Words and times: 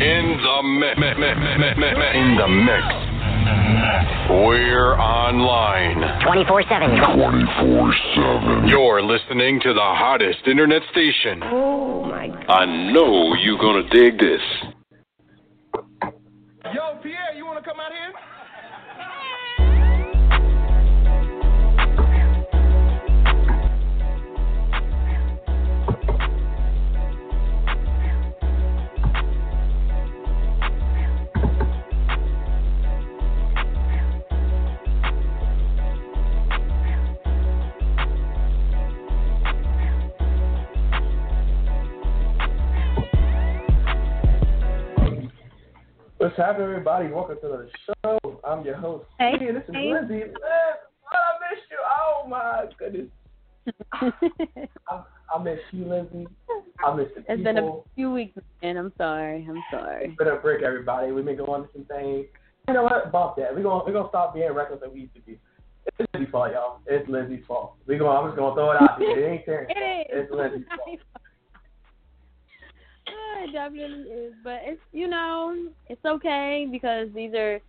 In 0.00 0.40
the 0.40 0.62
mix. 0.62 0.96
In 0.96 2.36
the 2.36 2.48
mix. 2.48 2.84
We're 4.30 4.96
online. 4.96 6.24
24 6.24 6.62
7. 6.62 6.90
24 7.16 7.94
7. 8.14 8.68
You're 8.68 9.02
listening 9.02 9.60
to 9.60 9.74
the 9.74 9.80
hottest 9.80 10.46
internet 10.46 10.80
station. 10.90 11.42
Oh, 11.44 12.04
my 12.06 12.28
God. 12.28 12.48
I 12.48 12.92
know 12.92 13.34
you're 13.34 13.58
going 13.58 13.84
to 13.84 13.90
dig 13.90 14.18
this. 14.18 14.40
What's 46.30 46.38
happening, 46.38 46.68
everybody? 46.68 47.08
Welcome 47.08 47.38
to 47.42 47.48
the 47.48 47.68
show. 48.04 48.40
I'm 48.44 48.64
your 48.64 48.76
host. 48.76 49.04
Hey. 49.18 49.32
Hey, 49.36 49.50
this 49.50 49.64
is 49.68 49.74
Hey. 49.74 49.90
Lindsay. 49.92 50.14
Man, 50.20 50.32
I 51.10 51.50
missed 51.50 51.66
you. 51.72 51.78
Oh 51.82 52.28
my 52.28 52.66
goodness. 52.78 53.08
I, 54.88 55.02
I 55.34 55.42
miss 55.42 55.58
you, 55.72 55.86
Lindsay. 55.86 56.28
I 56.86 56.94
miss 56.94 57.08
the 57.16 57.22
it's 57.22 57.26
people. 57.30 57.42
been 57.42 57.58
a 57.58 57.94
few 57.96 58.12
weeks, 58.12 58.38
and 58.62 58.78
I'm 58.78 58.92
sorry. 58.96 59.44
I'm 59.50 59.60
sorry. 59.72 60.04
It's 60.10 60.18
been 60.18 60.28
a 60.28 60.36
break, 60.36 60.62
everybody. 60.62 61.10
We've 61.10 61.24
been 61.24 61.36
going 61.36 61.64
to 61.64 61.68
some 61.72 61.84
things. 61.86 62.26
You 62.68 62.74
know 62.74 62.84
what? 62.84 63.10
Bump 63.10 63.34
that. 63.38 63.52
We're 63.52 63.64
gonna 63.64 63.82
we're 63.84 63.92
gonna 63.92 64.08
stop 64.10 64.32
being 64.32 64.52
reckless 64.52 64.78
like 64.82 64.94
we 64.94 65.00
used 65.00 65.14
to 65.16 65.22
be. 65.22 65.36
It's 65.98 66.08
Lindsay's 66.14 66.30
fault, 66.30 66.52
y'all. 66.52 66.78
It's 66.86 67.08
Lindsay's 67.08 67.44
fault. 67.48 67.74
We 67.88 67.98
going 67.98 68.16
I'm 68.16 68.28
just 68.30 68.38
gonna 68.38 68.54
throw 68.54 68.70
it 68.70 68.80
out 68.80 69.00
there. 69.00 69.18
It 69.18 69.32
ain't 69.32 69.44
Terrence's 69.46 69.74
fault. 69.74 70.06
It 70.08 70.16
is. 70.16 70.22
It's 70.22 70.32
Lindsay's 70.32 70.68
fault. 70.76 70.98
It 73.42 73.52
definitely 73.52 74.02
is, 74.10 74.34
but 74.44 74.58
it's 74.64 74.80
you 74.92 75.08
know 75.08 75.56
it's 76.02 76.14
okay 76.14 76.66
because 76.70 77.08
these 77.14 77.34
are 77.34 77.60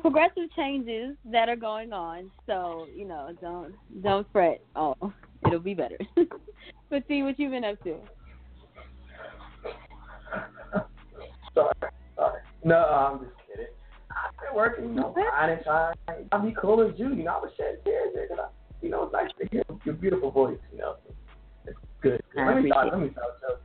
progressive 0.00 0.50
changes 0.56 1.16
that 1.30 1.48
are 1.48 1.56
going 1.56 1.92
on. 1.92 2.30
So 2.46 2.86
you 2.94 3.06
know 3.06 3.30
don't 3.40 3.74
don't 4.02 4.26
fret. 4.32 4.60
Oh, 4.74 4.94
it'll 5.46 5.60
be 5.60 5.74
better. 5.74 5.98
but 6.90 7.04
see 7.08 7.22
what 7.22 7.38
you've 7.38 7.52
been 7.52 7.64
up 7.64 7.82
to. 7.84 7.96
sorry, 11.54 11.74
sorry. 12.16 12.40
No, 12.64 12.76
I'm 12.76 13.20
just 13.20 13.32
kidding. 13.48 13.66
I've 14.10 14.32
been 14.40 14.56
working, 14.56 14.84
you 14.86 14.94
know, 14.94 15.14
trying 15.14 15.56
and 15.56 15.64
trying. 15.64 15.94
I'll 16.32 16.44
be 16.44 16.54
cool 16.60 16.82
as 16.82 16.98
you. 16.98 17.14
You 17.14 17.24
know, 17.24 17.36
I 17.36 17.38
was 17.38 17.52
shedding 17.56 17.80
tears 17.84 18.10
there 18.14 18.26
because, 18.28 18.46
you 18.82 18.90
know, 18.90 19.04
it's 19.04 19.12
nice 19.12 19.30
to 19.40 19.48
hear 19.50 19.62
your 19.84 19.94
beautiful 19.94 20.30
voice, 20.30 20.58
you 20.72 20.78
know. 20.78 20.96
It's 21.66 21.76
good. 22.00 22.22
good. 22.34 22.40
I 22.40 22.54
Let 22.54 22.62
me 22.62 22.70
start, 22.70 22.88
let 22.92 23.00
me 23.00 23.10
start 23.12 23.28
joking. 23.40 23.62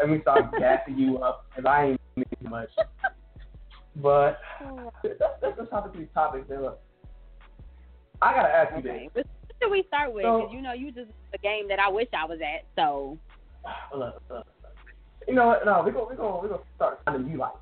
Let 0.00 0.10
me 0.10 0.20
start 0.22 0.58
gassing 0.58 0.98
you 0.98 1.18
up 1.18 1.46
because 1.50 1.66
I 1.68 1.84
ain't 1.84 2.00
need 2.16 2.26
much. 2.50 2.70
But 4.00 4.38
let's, 5.02 5.20
let's 5.42 5.56
just 5.58 5.70
hop 5.70 5.86
into 5.86 5.98
these 5.98 6.08
topics. 6.14 6.48
Man. 6.48 6.62
Look, 6.62 6.80
I 8.22 8.34
got 8.34 8.42
to 8.42 8.48
ask 8.48 8.70
you 8.72 8.78
Okay. 8.90 9.08
this. 9.14 9.24
What 9.24 9.56
should 9.62 9.70
we 9.72 9.84
start 9.88 10.12
with? 10.14 10.24
So- 10.24 10.50
you 10.52 10.60
know 10.62 10.72
you 10.72 10.92
just 10.92 11.10
a 11.34 11.38
game 11.38 11.68
that 11.68 11.78
I 11.80 11.88
wish 11.88 12.08
I 12.16 12.24
was 12.24 12.38
at. 12.40 12.64
So 12.76 13.18
Look, 13.94 13.98
look, 13.98 14.22
look. 14.30 14.46
You 15.26 15.34
know 15.34 15.48
what? 15.48 15.64
No, 15.66 15.82
we're 15.84 15.92
going 15.92 16.06
we're 16.08 16.16
gonna, 16.16 16.36
we're 16.40 16.48
gonna 16.48 16.62
start 16.76 17.00
something 17.04 17.30
you 17.30 17.38
like. 17.38 17.52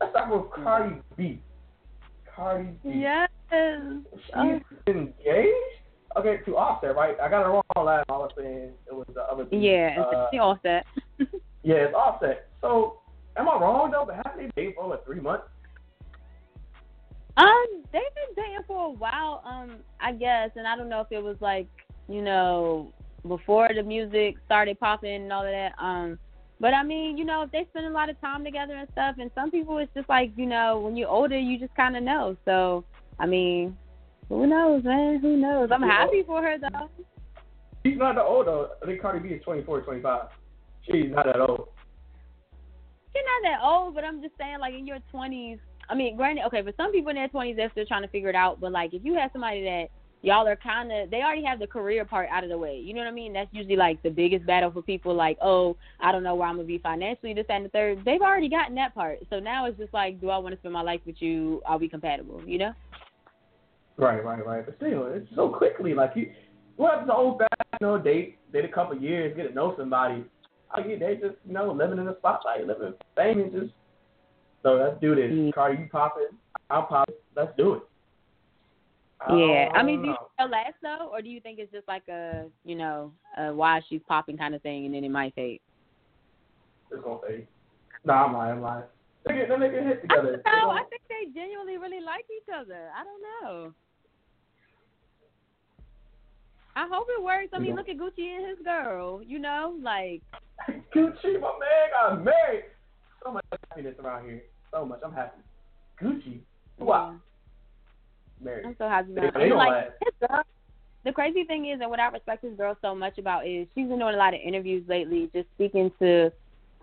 Let's 0.00 0.12
start 0.12 0.30
with 0.30 0.50
Cardi 0.64 0.96
B. 1.16 1.40
Cardi 2.34 2.68
B. 2.82 2.90
yes. 2.94 3.28
She's 3.52 4.62
engaged? 4.86 5.48
Okay, 6.16 6.38
to 6.46 6.56
Offset, 6.56 6.94
right? 6.96 7.16
I 7.20 7.28
got 7.28 7.42
it 7.42 7.48
wrong 7.48 7.62
last. 7.84 8.06
I 8.08 8.12
was 8.12 8.30
saying 8.38 8.70
it 8.86 8.94
was 8.94 9.06
the 9.14 9.22
other 9.22 9.44
dude. 9.44 9.62
Yeah, 9.62 9.96
Uh, 10.00 10.28
she 10.32 10.38
all 10.38 10.58
set. 10.62 10.86
yeah, 11.62 11.74
it's 11.86 11.94
Offset. 11.94 12.48
So, 12.60 12.98
am 13.36 13.48
I 13.48 13.52
wrong, 13.52 13.90
though? 13.90 14.04
But 14.06 14.16
haven't 14.16 14.52
they 14.56 14.62
dated 14.62 14.74
for 14.76 14.88
like 14.88 15.04
three 15.04 15.20
months? 15.20 15.44
Um, 17.36 17.66
they've 17.92 18.02
been 18.02 18.44
dating 18.44 18.64
for 18.66 18.86
a 18.86 18.90
while, 18.90 19.42
um, 19.44 19.78
I 20.00 20.12
guess, 20.12 20.50
and 20.56 20.68
I 20.68 20.76
don't 20.76 20.88
know 20.88 21.00
if 21.00 21.10
it 21.10 21.22
was 21.22 21.36
like, 21.40 21.66
you 22.08 22.22
know, 22.22 22.92
before 23.26 23.68
the 23.74 23.82
music 23.82 24.36
started 24.46 24.78
popping 24.78 25.22
and 25.22 25.32
all 25.32 25.44
of 25.44 25.50
that. 25.50 25.72
Um, 25.82 26.18
but 26.60 26.74
I 26.74 26.84
mean, 26.84 27.18
you 27.18 27.24
know, 27.24 27.42
if 27.42 27.50
they 27.50 27.66
spend 27.70 27.86
a 27.86 27.90
lot 27.90 28.08
of 28.08 28.20
time 28.20 28.44
together 28.44 28.74
and 28.74 28.88
stuff, 28.92 29.16
and 29.18 29.30
some 29.34 29.50
people 29.50 29.78
it's 29.78 29.92
just 29.94 30.08
like, 30.08 30.30
you 30.36 30.46
know, 30.46 30.78
when 30.78 30.96
you're 30.96 31.08
older, 31.08 31.36
you 31.36 31.58
just 31.58 31.74
kind 31.74 31.96
of 31.96 32.04
know. 32.04 32.36
So, 32.44 32.84
I 33.18 33.26
mean, 33.26 33.76
who 34.28 34.46
knows, 34.46 34.84
man? 34.84 35.18
Who 35.18 35.36
knows? 35.36 35.70
I'm 35.72 35.82
happy 35.82 36.22
for 36.24 36.40
her 36.40 36.56
though. 36.58 36.88
She's 37.84 37.98
not 37.98 38.14
that 38.14 38.24
old, 38.24 38.46
though. 38.46 38.70
I 38.82 38.86
think 38.86 39.02
Cardi 39.02 39.18
B 39.18 39.34
is 39.34 39.42
24, 39.44 39.82
25. 39.82 40.28
She's 40.86 41.10
not 41.10 41.26
that 41.26 41.40
old. 41.40 41.68
She's 43.14 43.22
not 43.24 43.50
that 43.50 43.64
old, 43.64 43.94
but 43.94 44.04
I'm 44.04 44.20
just 44.20 44.34
saying, 44.38 44.58
like 44.60 44.74
in 44.74 44.86
your 44.86 44.98
20s. 45.12 45.58
I 45.88 45.94
mean, 45.94 46.16
granted, 46.16 46.46
okay, 46.46 46.62
but 46.62 46.74
some 46.76 46.92
people 46.92 47.10
in 47.10 47.16
their 47.16 47.28
20s 47.28 47.56
they're 47.56 47.70
still 47.70 47.86
trying 47.86 48.02
to 48.02 48.08
figure 48.08 48.30
it 48.30 48.34
out. 48.34 48.60
But 48.60 48.72
like, 48.72 48.94
if 48.94 49.04
you 49.04 49.14
have 49.14 49.30
somebody 49.32 49.62
that 49.64 49.88
y'all 50.22 50.48
are 50.48 50.56
kind 50.56 50.90
of, 50.90 51.10
they 51.10 51.18
already 51.18 51.44
have 51.44 51.58
the 51.58 51.66
career 51.66 52.04
part 52.04 52.28
out 52.32 52.42
of 52.42 52.50
the 52.50 52.58
way. 52.58 52.80
You 52.82 52.94
know 52.94 53.00
what 53.00 53.08
I 53.08 53.12
mean? 53.12 53.32
That's 53.32 53.50
usually 53.52 53.76
like 53.76 54.02
the 54.02 54.10
biggest 54.10 54.46
battle 54.46 54.72
for 54.72 54.82
people. 54.82 55.14
Like, 55.14 55.38
oh, 55.42 55.76
I 56.00 56.10
don't 56.10 56.22
know 56.22 56.34
where 56.34 56.48
I'm 56.48 56.56
gonna 56.56 56.66
be 56.66 56.78
financially, 56.78 57.34
this 57.34 57.46
and 57.48 57.66
the 57.66 57.68
third. 57.68 58.02
They've 58.04 58.22
already 58.22 58.48
gotten 58.48 58.74
that 58.76 58.94
part. 58.94 59.18
So 59.30 59.38
now 59.38 59.66
it's 59.66 59.78
just 59.78 59.92
like, 59.92 60.20
do 60.20 60.30
I 60.30 60.38
want 60.38 60.54
to 60.54 60.60
spend 60.60 60.72
my 60.72 60.82
life 60.82 61.00
with 61.06 61.16
you? 61.20 61.62
Are 61.66 61.78
we 61.78 61.88
compatible? 61.88 62.42
You 62.46 62.58
know? 62.58 62.72
Right, 63.96 64.24
right, 64.24 64.44
right. 64.44 64.64
But 64.64 64.76
still, 64.76 65.06
it's 65.06 65.28
so 65.36 65.50
quickly. 65.50 65.94
Like, 65.94 66.12
you, 66.16 66.32
what 66.76 67.00
if 67.00 67.06
the 67.06 67.14
old 67.14 67.38
fashioned, 67.38 67.78
you 67.80 67.86
know, 67.86 67.98
date, 67.98 68.38
date 68.52 68.64
a 68.64 68.68
couple 68.68 68.96
years, 68.98 69.36
get 69.36 69.46
to 69.48 69.54
know 69.54 69.74
somebody. 69.78 70.24
They 70.76 71.14
just, 71.14 71.36
you 71.46 71.52
know, 71.52 71.72
living 71.72 71.98
in 71.98 72.06
the 72.06 72.16
spotlight, 72.18 72.66
living 72.66 72.88
in 72.88 72.94
fame, 73.16 73.40
and 73.40 73.52
just. 73.52 73.72
So 74.62 74.74
let's 74.74 74.98
do 75.00 75.14
this. 75.14 75.30
Mm. 75.30 75.52
Cardi, 75.52 75.82
you 75.82 75.88
popping? 75.92 76.28
I'm 76.70 76.86
popping. 76.86 77.14
Let's 77.36 77.52
do 77.56 77.74
it. 77.74 77.82
yeah. 79.28 79.68
I 79.74 79.82
mean, 79.82 80.02
do 80.02 80.08
you 80.08 80.16
think 80.38 80.50
last 80.50 80.74
though, 80.82 81.10
or 81.12 81.20
do 81.20 81.28
you 81.28 81.40
think 81.40 81.58
it's 81.58 81.70
just 81.70 81.86
like 81.86 82.08
a, 82.08 82.46
you 82.64 82.74
know, 82.74 83.12
a 83.36 83.52
why 83.52 83.80
she's 83.88 84.00
popping 84.08 84.38
kind 84.38 84.54
of 84.54 84.62
thing, 84.62 84.86
and 84.86 84.94
then 84.94 85.04
it 85.04 85.10
might 85.10 85.34
fade? 85.34 85.60
It's 86.90 87.02
gonna 87.02 87.18
fade. 87.26 87.46
Nah, 88.04 88.26
I'm 88.26 88.32
lying. 88.32 88.52
I'm 88.52 88.62
lying. 88.62 88.84
They 89.26 89.34
get, 89.34 89.48
they 89.48 89.70
get 89.70 89.86
hit 89.86 90.02
together. 90.02 90.42
I 90.44 90.50
don't 90.50 90.68
know. 90.68 90.70
I 90.70 90.82
think 90.90 91.02
they 91.08 91.32
genuinely 91.32 91.78
really 91.78 92.00
like 92.00 92.24
each 92.34 92.48
other. 92.54 92.90
I 92.94 93.04
don't 93.04 93.22
know. 93.22 93.72
I 96.76 96.88
hope 96.90 97.06
it 97.08 97.22
works. 97.22 97.48
I 97.52 97.58
mean, 97.58 97.68
Yeah. 97.70 97.74
look 97.76 97.88
at 97.88 97.96
Gucci 97.96 98.36
and 98.36 98.46
his 98.46 98.58
girl. 98.64 99.22
You 99.22 99.38
know, 99.38 99.76
like 99.80 100.22
Gucci, 100.94 101.40
my 101.40 101.52
man 101.58 101.90
got 101.92 102.24
married. 102.24 102.64
So 103.22 103.32
much 103.32 103.44
happiness 103.70 103.94
around 104.02 104.26
here. 104.26 104.42
So 104.72 104.84
much. 104.84 105.00
I'm 105.04 105.12
happy. 105.12 105.40
Gucci. 106.00 106.40
Wow. 106.78 107.14
Married. 108.40 108.66
I'm 108.66 108.76
so 108.78 108.88
happy 108.88 109.12
about 109.12 109.36
it. 109.40 109.48
don't 109.48 109.56
Like 109.56 109.92
the 111.04 111.12
crazy 111.12 111.44
thing 111.44 111.66
is, 111.66 111.80
and 111.80 111.90
what 111.90 112.00
I 112.00 112.08
respect 112.08 112.42
this 112.42 112.56
girl 112.56 112.76
so 112.80 112.94
much 112.94 113.18
about 113.18 113.46
is 113.46 113.68
she's 113.74 113.88
been 113.88 113.98
doing 113.98 114.14
a 114.14 114.18
lot 114.18 114.32
of 114.34 114.40
interviews 114.42 114.84
lately, 114.88 115.30
just 115.34 115.48
speaking 115.54 115.92
to 116.00 116.32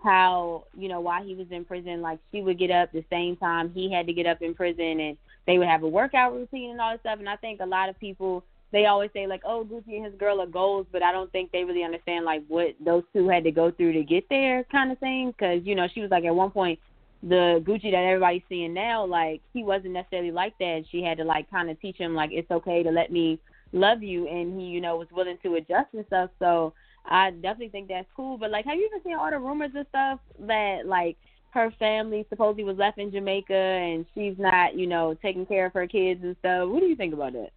how 0.02 0.64
you 0.76 0.88
know 0.88 1.00
why 1.00 1.22
he 1.24 1.34
was 1.34 1.46
in 1.50 1.64
prison. 1.64 2.00
Like 2.00 2.18
she 2.30 2.40
would 2.40 2.58
get 2.58 2.70
up 2.70 2.92
the 2.92 3.04
same 3.10 3.36
time 3.36 3.72
he 3.74 3.92
had 3.92 4.06
to 4.06 4.12
get 4.12 4.26
up 4.26 4.40
in 4.40 4.54
prison, 4.54 5.00
and 5.00 5.16
they 5.46 5.58
would 5.58 5.68
have 5.68 5.82
a 5.82 5.88
workout 5.88 6.32
routine 6.32 6.70
and 6.70 6.80
all 6.80 6.92
this 6.92 7.00
stuff. 7.00 7.18
And 7.18 7.28
I 7.28 7.36
think 7.36 7.60
a 7.60 7.66
lot 7.66 7.88
of 7.88 7.98
people 7.98 8.44
they 8.72 8.86
always 8.86 9.10
say 9.12 9.26
like, 9.26 9.42
oh, 9.44 9.66
Gucci 9.70 9.96
and 9.96 10.06
his 10.06 10.14
girl 10.14 10.40
are 10.40 10.46
goals, 10.46 10.86
but 10.90 11.02
I 11.02 11.12
don't 11.12 11.30
think 11.30 11.52
they 11.52 11.64
really 11.64 11.84
understand 11.84 12.24
like 12.24 12.42
what 12.48 12.74
those 12.84 13.04
two 13.12 13.28
had 13.28 13.44
to 13.44 13.50
go 13.50 13.70
through 13.70 13.92
to 13.92 14.02
get 14.02 14.28
there, 14.30 14.64
kind 14.64 14.90
of 14.90 14.98
thing. 14.98 15.30
Because 15.30 15.60
you 15.64 15.74
know 15.74 15.86
she 15.92 16.00
was 16.00 16.10
like 16.10 16.24
at 16.24 16.34
one 16.34 16.50
point 16.50 16.78
the 17.22 17.62
Gucci 17.64 17.92
that 17.92 18.04
everybody's 18.04 18.42
seeing 18.48 18.74
now, 18.74 19.04
like 19.04 19.42
he 19.52 19.62
wasn't 19.62 19.92
necessarily 19.92 20.32
like 20.32 20.56
that. 20.58 20.84
She 20.90 21.02
had 21.02 21.18
to 21.18 21.24
like 21.24 21.50
kind 21.50 21.70
of 21.70 21.80
teach 21.80 21.96
him 21.96 22.14
like 22.14 22.30
it's 22.32 22.50
okay 22.50 22.82
to 22.82 22.90
let 22.90 23.12
me 23.12 23.38
love 23.72 24.02
you, 24.02 24.26
and 24.26 24.58
he 24.58 24.66
you 24.66 24.80
know 24.80 24.96
was 24.96 25.08
willing 25.12 25.38
to 25.42 25.54
adjust 25.56 25.88
and 25.92 26.06
stuff. 26.06 26.30
So 26.38 26.72
I 27.04 27.30
definitely 27.30 27.68
think 27.68 27.88
that's 27.88 28.08
cool. 28.16 28.38
But 28.38 28.50
like, 28.50 28.64
have 28.64 28.76
you 28.76 28.86
even 28.86 29.02
seen 29.04 29.16
all 29.16 29.30
the 29.30 29.38
rumors 29.38 29.72
and 29.74 29.86
stuff 29.90 30.18
that 30.40 30.86
like 30.86 31.18
her 31.50 31.70
family 31.78 32.24
supposedly 32.30 32.64
was 32.64 32.78
left 32.78 32.96
in 32.96 33.12
Jamaica 33.12 33.52
and 33.52 34.06
she's 34.14 34.34
not 34.38 34.78
you 34.78 34.86
know 34.86 35.14
taking 35.20 35.44
care 35.44 35.66
of 35.66 35.74
her 35.74 35.86
kids 35.86 36.20
and 36.22 36.36
stuff? 36.40 36.70
What 36.70 36.80
do 36.80 36.86
you 36.86 36.96
think 36.96 37.12
about 37.12 37.34
that? 37.34 37.50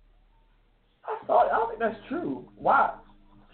I 1.07 1.25
thought 1.25 1.52
I 1.52 1.56
don't 1.57 1.69
think 1.69 1.80
that's 1.80 2.07
true. 2.07 2.48
Why? 2.56 2.94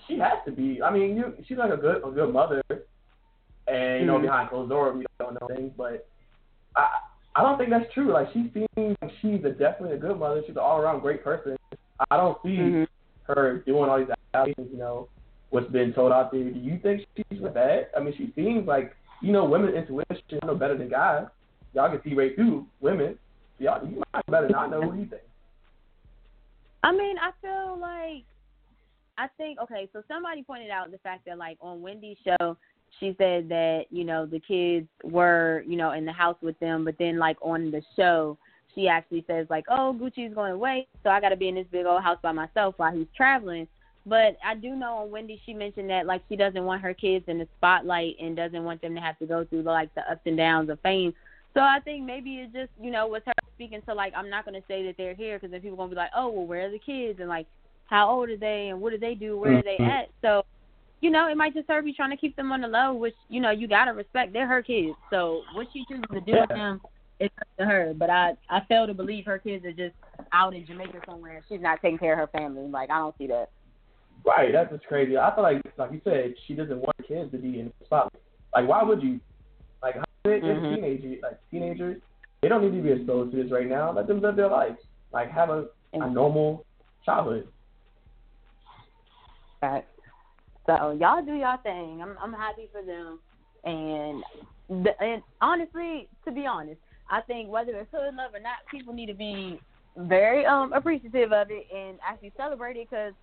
She 0.07 0.17
has 0.19 0.33
to 0.45 0.51
be. 0.51 0.81
I 0.81 0.91
mean, 0.91 1.15
you 1.15 1.33
she's 1.47 1.57
like 1.57 1.71
a 1.71 1.77
good 1.77 2.01
a 2.05 2.11
good 2.11 2.33
mother, 2.33 2.61
and 3.67 3.99
you 4.01 4.05
know 4.05 4.17
Mhm. 4.17 4.23
behind 4.23 4.49
closed 4.49 4.69
doors 4.69 4.97
we 4.97 5.05
don't 5.19 5.39
know 5.39 5.47
things, 5.47 5.71
but 5.77 6.07
I 6.75 6.99
I 7.35 7.43
don't 7.43 7.57
think 7.57 7.69
that's 7.69 7.91
true. 7.93 8.11
Like 8.11 8.27
she 8.33 8.51
seems 8.53 8.97
like 9.01 9.11
she's 9.21 9.43
a, 9.45 9.51
definitely 9.51 9.95
a 9.95 9.99
good 9.99 10.17
mother. 10.19 10.41
She's 10.41 10.51
an 10.51 10.57
all 10.57 10.79
around 10.81 10.99
great 11.01 11.23
person. 11.23 11.55
I 12.09 12.17
don't 12.17 12.37
see 12.43 12.57
Mhm. 12.57 12.87
her 13.23 13.59
doing 13.59 13.89
all 13.89 13.99
these 13.99 14.09
allegations. 14.33 14.69
You 14.71 14.77
know 14.79 15.07
what's 15.51 15.69
been 15.69 15.93
told 15.93 16.11
out 16.11 16.31
there. 16.31 16.43
Do 16.43 16.59
you 16.59 16.77
think 16.79 17.05
she's 17.15 17.39
bad? 17.39 17.89
I 17.95 17.99
mean, 18.01 18.13
she 18.17 18.31
seems 18.35 18.67
like 18.67 18.95
you 19.21 19.31
know 19.31 19.45
women's 19.45 19.75
intuition 19.75 20.39
know 20.43 20.55
better 20.55 20.75
than 20.77 20.89
guys. 20.89 21.27
Y'all 21.73 21.89
can 21.89 22.01
see 22.03 22.15
right 22.15 22.35
through 22.35 22.67
women. 22.81 23.17
Y'all, 23.59 23.85
you 23.87 24.01
might 24.13 24.25
better 24.27 24.49
not 24.49 24.71
know. 24.71 24.81
What 24.81 24.97
you 24.97 25.05
think? 25.05 25.21
I 26.83 26.91
mean, 26.91 27.15
I 27.17 27.31
feel 27.41 27.77
like 27.79 28.23
I 29.17 29.27
think 29.37 29.59
okay. 29.59 29.89
So 29.93 30.01
somebody 30.07 30.43
pointed 30.43 30.69
out 30.69 30.91
the 30.91 30.97
fact 30.99 31.25
that 31.25 31.37
like 31.37 31.57
on 31.61 31.81
Wendy's 31.81 32.17
show, 32.25 32.57
she 32.99 33.15
said 33.17 33.49
that 33.49 33.83
you 33.89 34.03
know 34.03 34.25
the 34.25 34.39
kids 34.39 34.87
were 35.03 35.63
you 35.67 35.77
know 35.77 35.91
in 35.91 36.05
the 36.05 36.11
house 36.11 36.37
with 36.41 36.59
them, 36.59 36.83
but 36.85 36.95
then 36.97 37.17
like 37.19 37.37
on 37.41 37.71
the 37.71 37.81
show, 37.95 38.37
she 38.73 38.87
actually 38.87 39.23
says 39.27 39.47
like, 39.49 39.65
oh, 39.69 39.95
Gucci's 39.99 40.33
going 40.33 40.53
away, 40.53 40.87
so 41.03 41.09
I 41.09 41.21
got 41.21 41.29
to 41.29 41.35
be 41.35 41.49
in 41.49 41.55
this 41.55 41.67
big 41.71 41.85
old 41.85 42.01
house 42.01 42.17
by 42.21 42.31
myself 42.31 42.75
while 42.77 42.95
he's 42.95 43.07
traveling. 43.15 43.67
But 44.05 44.37
I 44.43 44.55
do 44.55 44.75
know 44.75 44.95
on 44.95 45.11
Wendy 45.11 45.39
she 45.45 45.53
mentioned 45.53 45.89
that 45.91 46.07
like 46.07 46.23
she 46.27 46.35
doesn't 46.35 46.65
want 46.65 46.81
her 46.81 46.93
kids 46.93 47.25
in 47.27 47.37
the 47.37 47.47
spotlight 47.57 48.15
and 48.19 48.35
doesn't 48.35 48.63
want 48.63 48.81
them 48.81 48.95
to 48.95 49.01
have 49.01 49.19
to 49.19 49.27
go 49.27 49.45
through 49.45 49.61
like 49.61 49.93
the 49.93 50.01
ups 50.09 50.21
and 50.25 50.37
downs 50.37 50.69
of 50.69 50.79
fame. 50.81 51.13
So 51.53 51.61
I 51.61 51.79
think 51.83 52.05
maybe 52.05 52.35
it 52.35 52.53
just 52.53 52.71
you 52.81 52.91
know 52.91 53.07
was 53.07 53.21
her 53.25 53.33
speaking 53.55 53.81
to 53.87 53.93
like 53.93 54.13
I'm 54.15 54.29
not 54.29 54.45
gonna 54.45 54.61
say 54.67 54.85
that 54.85 54.95
they're 54.97 55.15
here 55.15 55.37
because 55.37 55.51
then 55.51 55.61
people 55.61 55.77
gonna 55.77 55.89
be 55.89 55.95
like 55.95 56.11
oh 56.15 56.29
well 56.29 56.45
where 56.45 56.67
are 56.67 56.71
the 56.71 56.79
kids 56.79 57.19
and 57.19 57.29
like 57.29 57.47
how 57.85 58.09
old 58.09 58.29
are 58.29 58.37
they 58.37 58.69
and 58.69 58.81
what 58.81 58.91
do 58.91 58.97
they 58.97 59.15
do 59.15 59.37
where 59.37 59.57
are 59.57 59.63
they 59.63 59.75
mm-hmm. 59.79 59.83
at 59.83 60.09
so 60.21 60.43
you 61.01 61.09
know 61.09 61.27
it 61.27 61.35
might 61.35 61.53
just 61.53 61.67
her 61.67 61.81
be 61.81 61.93
trying 61.93 62.09
to 62.09 62.17
keep 62.17 62.35
them 62.35 62.51
on 62.51 62.61
the 62.61 62.67
low 62.67 62.93
which 62.93 63.13
you 63.27 63.41
know 63.41 63.51
you 63.51 63.67
gotta 63.67 63.93
respect 63.93 64.33
they're 64.33 64.47
her 64.47 64.63
kids 64.63 64.95
so 65.09 65.41
what 65.53 65.67
she 65.73 65.83
chooses 65.89 66.05
to 66.11 66.21
do 66.21 66.31
yeah. 66.31 66.41
with 66.41 66.49
them 66.49 66.81
it's 67.19 67.35
up 67.41 67.47
to 67.59 67.65
her 67.65 67.93
but 67.95 68.09
I 68.09 68.33
I 68.49 68.61
fail 68.69 68.87
to 68.87 68.93
believe 68.93 69.25
her 69.25 69.37
kids 69.37 69.65
are 69.65 69.73
just 69.73 69.95
out 70.31 70.55
in 70.55 70.65
Jamaica 70.65 71.01
somewhere 71.05 71.43
she's 71.49 71.61
not 71.61 71.81
taking 71.81 71.99
care 71.99 72.13
of 72.13 72.19
her 72.19 72.37
family 72.39 72.67
like 72.67 72.89
I 72.89 72.99
don't 72.99 73.15
see 73.17 73.27
that. 73.27 73.49
Right, 74.23 74.51
that's 74.53 74.71
just 74.71 74.85
crazy. 74.85 75.17
I 75.17 75.33
feel 75.33 75.43
like, 75.43 75.61
like 75.77 75.91
you 75.91 76.01
said, 76.03 76.35
she 76.47 76.53
doesn't 76.53 76.79
want 76.79 76.95
kids 77.07 77.31
to 77.31 77.37
be 77.37 77.59
in 77.59 77.73
the 77.79 77.85
spotlight. 77.85 78.21
Like, 78.53 78.67
why 78.67 78.83
would 78.83 79.01
you? 79.01 79.19
Like, 79.81 79.95
mm-hmm. 80.25 80.75
teenagers, 80.75 81.19
like 81.23 81.39
teenagers, 81.49 82.01
they 82.41 82.49
don't 82.49 82.63
need 82.63 82.77
to 82.77 82.83
be 82.83 82.91
exposed 82.91 83.31
to 83.31 83.41
this 83.43 83.51
right 83.51 83.67
now. 83.67 83.91
Let 83.91 84.07
them 84.07 84.21
live 84.21 84.35
their 84.35 84.49
life. 84.49 84.75
Like, 85.13 85.29
have 85.31 85.49
a, 85.49 85.65
a 85.93 86.09
normal 86.09 86.65
childhood. 87.05 87.47
Right. 89.61 89.85
So 90.65 90.97
y'all 90.99 91.23
do 91.23 91.33
y'all 91.33 91.57
thing. 91.61 92.01
I'm 92.01 92.15
I'm 92.21 92.33
happy 92.33 92.69
for 92.71 92.83
them, 92.83 93.19
and 93.63 94.23
the, 94.83 94.91
and 94.99 95.21
honestly, 95.41 96.07
to 96.25 96.31
be 96.31 96.45
honest, 96.45 96.79
I 97.09 97.21
think 97.21 97.49
whether 97.49 97.71
it's 97.71 97.89
hood 97.91 98.15
love 98.15 98.33
or 98.33 98.39
not, 98.39 98.57
people 98.69 98.93
need 98.93 99.07
to 99.07 99.13
be 99.13 99.59
very 99.97 100.45
um 100.45 100.71
appreciative 100.73 101.31
of 101.31 101.47
it 101.51 101.67
and 101.75 101.97
actually 102.07 102.31
celebrate 102.37 102.77
it 102.77 102.89
because 102.89 103.13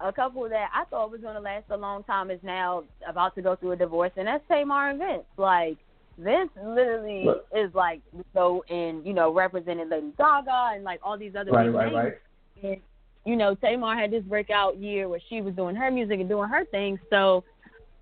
a 0.00 0.12
couple 0.12 0.48
that 0.48 0.68
I 0.74 0.84
thought 0.84 1.10
was 1.10 1.20
going 1.20 1.34
to 1.34 1.40
last 1.40 1.64
a 1.70 1.76
long 1.76 2.04
time 2.04 2.30
is 2.30 2.40
now 2.42 2.84
about 3.08 3.34
to 3.36 3.42
go 3.42 3.56
through 3.56 3.72
a 3.72 3.76
divorce, 3.76 4.12
and 4.16 4.26
that's 4.26 4.44
Tamar 4.48 4.90
and 4.90 4.98
Vince. 4.98 5.24
Like 5.36 5.78
Vince 6.18 6.50
literally 6.56 7.24
Look. 7.24 7.46
is 7.54 7.74
like 7.74 8.00
so 8.34 8.64
in 8.68 9.02
you 9.04 9.12
know 9.12 9.32
representing 9.32 9.88
Lady 9.88 10.12
Gaga 10.18 10.72
and 10.74 10.84
like 10.84 11.00
all 11.02 11.18
these 11.18 11.34
other 11.38 11.50
right, 11.50 11.72
right. 11.72 11.92
Right. 11.92 12.14
And 12.62 12.76
you 13.24 13.36
know 13.36 13.54
Tamar 13.54 13.96
had 13.96 14.10
this 14.10 14.24
breakout 14.24 14.78
year 14.78 15.08
where 15.08 15.20
she 15.28 15.40
was 15.40 15.54
doing 15.54 15.76
her 15.76 15.90
music 15.90 16.20
and 16.20 16.28
doing 16.28 16.48
her 16.48 16.64
thing. 16.66 16.98
So 17.10 17.44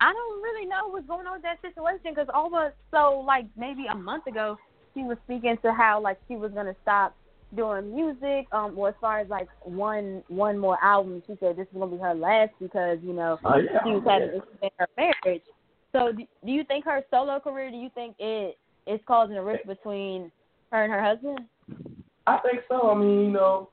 I 0.00 0.12
don't 0.12 0.42
really 0.42 0.66
know 0.66 0.88
what's 0.88 1.06
going 1.06 1.26
on 1.26 1.34
with 1.34 1.42
that 1.42 1.60
situation 1.62 2.12
because 2.14 2.28
all 2.32 2.50
but 2.50 2.74
so 2.90 3.22
like 3.26 3.46
maybe 3.56 3.86
a 3.90 3.94
month 3.94 4.26
ago 4.26 4.58
she 4.94 5.02
was 5.02 5.16
speaking 5.24 5.56
to 5.62 5.72
how 5.72 6.00
like 6.00 6.18
she 6.28 6.36
was 6.36 6.52
gonna 6.52 6.74
stop 6.82 7.14
doing 7.56 7.94
music, 7.94 8.46
um, 8.52 8.78
or 8.78 8.90
as 8.90 8.94
far 9.00 9.20
as 9.20 9.28
like 9.28 9.48
one 9.62 10.22
one 10.28 10.58
more 10.58 10.78
album, 10.82 11.22
she 11.26 11.36
said 11.40 11.56
this 11.56 11.66
is 11.66 11.78
gonna 11.78 11.90
be 11.90 11.98
her 11.98 12.14
last 12.14 12.52
because 12.60 12.98
you 13.02 13.12
know 13.12 13.38
uh, 13.44 13.56
yeah, 13.56 13.80
she 13.84 13.90
was 13.90 14.04
having 14.06 14.28
issues 14.28 14.42
in 14.62 14.70
her 14.78 14.88
marriage. 14.96 15.42
So, 15.92 16.12
do, 16.12 16.24
do 16.44 16.52
you 16.52 16.64
think 16.64 16.84
her 16.84 17.02
solo 17.10 17.40
career? 17.40 17.70
Do 17.70 17.76
you 17.76 17.90
think 17.94 18.16
it 18.18 18.58
is 18.86 19.00
causing 19.06 19.36
a 19.36 19.42
rift 19.42 19.66
between 19.66 20.30
her 20.70 20.84
and 20.84 20.92
her 20.92 21.02
husband? 21.02 21.40
I 22.26 22.38
think 22.38 22.62
so. 22.68 22.90
I 22.90 22.94
mean, 22.94 23.20
you 23.20 23.30
know, 23.30 23.70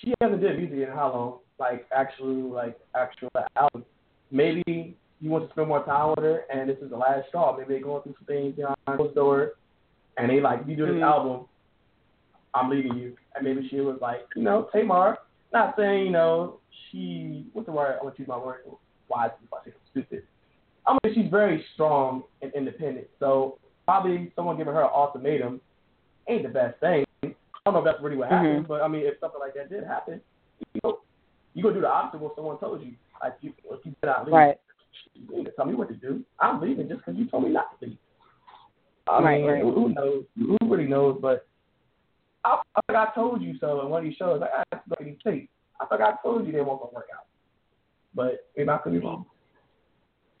she 0.00 0.12
hasn't 0.20 0.40
did 0.40 0.58
music 0.58 0.88
in 0.88 0.94
how 0.94 1.12
long? 1.12 1.38
Like 1.58 1.86
actual, 1.96 2.50
like 2.50 2.78
actual 2.96 3.30
album. 3.56 3.84
Maybe 4.30 4.96
you 5.20 5.30
want 5.30 5.46
to 5.46 5.52
spend 5.52 5.68
more 5.68 5.84
time 5.84 6.10
with 6.10 6.24
her, 6.24 6.42
and 6.52 6.68
this 6.68 6.78
is 6.82 6.90
the 6.90 6.96
last 6.96 7.28
straw. 7.28 7.56
Maybe 7.56 7.74
they're 7.74 7.82
going 7.82 8.02
through 8.02 8.14
some 8.18 8.26
things, 8.26 8.54
you 8.56 8.64
know, 8.64 8.74
closed 8.96 9.14
door, 9.14 9.52
and 10.18 10.30
they 10.30 10.40
like, 10.40 10.60
you 10.66 10.76
do 10.76 10.86
this 10.86 10.94
mm-hmm. 10.94 11.04
album, 11.04 11.46
I'm 12.54 12.70
leaving 12.70 12.96
you. 12.96 13.16
And 13.34 13.44
maybe 13.44 13.66
she 13.68 13.80
was 13.80 13.98
like, 14.00 14.26
you 14.34 14.42
know, 14.42 14.68
Tamar, 14.72 15.18
not 15.52 15.74
saying, 15.76 16.06
you 16.06 16.12
know, 16.12 16.58
she, 16.90 17.46
what's 17.52 17.66
the 17.66 17.72
word? 17.72 17.98
I 18.00 18.04
want 18.04 18.16
to 18.16 18.22
use 18.22 18.28
my 18.28 18.38
word 18.38 18.60
wise 19.08 19.30
if 19.42 19.52
I 19.52 19.64
say 19.64 19.74
stupid. 19.90 20.24
I 20.86 20.98
mean, 21.02 21.14
she's 21.14 21.30
very 21.30 21.64
strong 21.74 22.24
and 22.42 22.52
independent. 22.54 23.06
So 23.18 23.58
probably 23.84 24.32
someone 24.36 24.56
giving 24.56 24.74
her 24.74 24.82
an 24.82 24.90
ultimatum 24.94 25.60
ain't 26.28 26.42
the 26.42 26.48
best 26.48 26.78
thing. 26.80 27.04
I 27.22 27.30
don't 27.64 27.74
know 27.74 27.78
if 27.78 27.84
that's 27.84 28.02
really 28.02 28.16
what 28.16 28.30
happened, 28.30 28.64
mm-hmm. 28.64 28.68
but 28.68 28.82
I 28.82 28.88
mean, 28.88 29.02
if 29.04 29.18
something 29.20 29.40
like 29.40 29.54
that 29.54 29.70
did 29.70 29.84
happen, 29.84 30.20
you 30.74 30.80
know, 30.84 30.98
you 31.54 31.62
go 31.62 31.72
do 31.72 31.80
the 31.80 31.88
opposite 31.88 32.20
what 32.20 32.36
someone 32.36 32.58
told 32.58 32.82
you. 32.82 32.92
Like 33.22 33.34
you, 33.40 33.52
if 33.70 33.86
you 33.86 33.94
said 34.00 34.10
I 34.10 34.22
leave, 34.24 34.32
right. 34.32 34.56
you 35.14 35.44
to 35.44 35.50
tell 35.52 35.64
me 35.64 35.74
what 35.74 35.88
to 35.88 35.94
do. 35.94 36.22
I'm 36.40 36.60
leaving 36.60 36.88
just 36.88 37.00
because 37.00 37.18
you 37.18 37.26
told 37.26 37.44
me 37.44 37.50
not 37.50 37.80
to 37.80 37.86
leave. 37.86 37.98
I 39.08 39.22
right, 39.22 39.40
mean, 39.40 39.50
right. 39.50 39.62
who 39.62 39.94
knows? 39.94 40.24
Who 40.36 40.58
really 40.62 40.88
knows? 40.88 41.18
But 41.22 41.46
I, 42.44 42.60
I 42.76 42.80
think 42.86 42.98
I 42.98 43.14
told 43.14 43.40
you 43.40 43.54
so 43.60 43.80
in 43.82 43.88
one 43.88 44.04
of 44.04 44.08
these 44.08 44.16
shows. 44.16 44.40
Like, 44.40 44.50
I 44.50 44.62
have 44.72 44.84
to 44.84 45.04
these 45.04 45.16
tapes. 45.24 45.48
I 45.80 45.86
think 45.86 46.00
I 46.00 46.14
told 46.22 46.46
you 46.46 46.52
they 46.52 46.60
weren't 46.60 46.80
gonna 46.80 46.92
work 46.94 47.08
out. 47.16 47.26
But 48.14 48.46
maybe 48.56 48.68
I 48.68 48.78
could 48.78 48.92
be 48.92 48.98
wrong. 48.98 49.26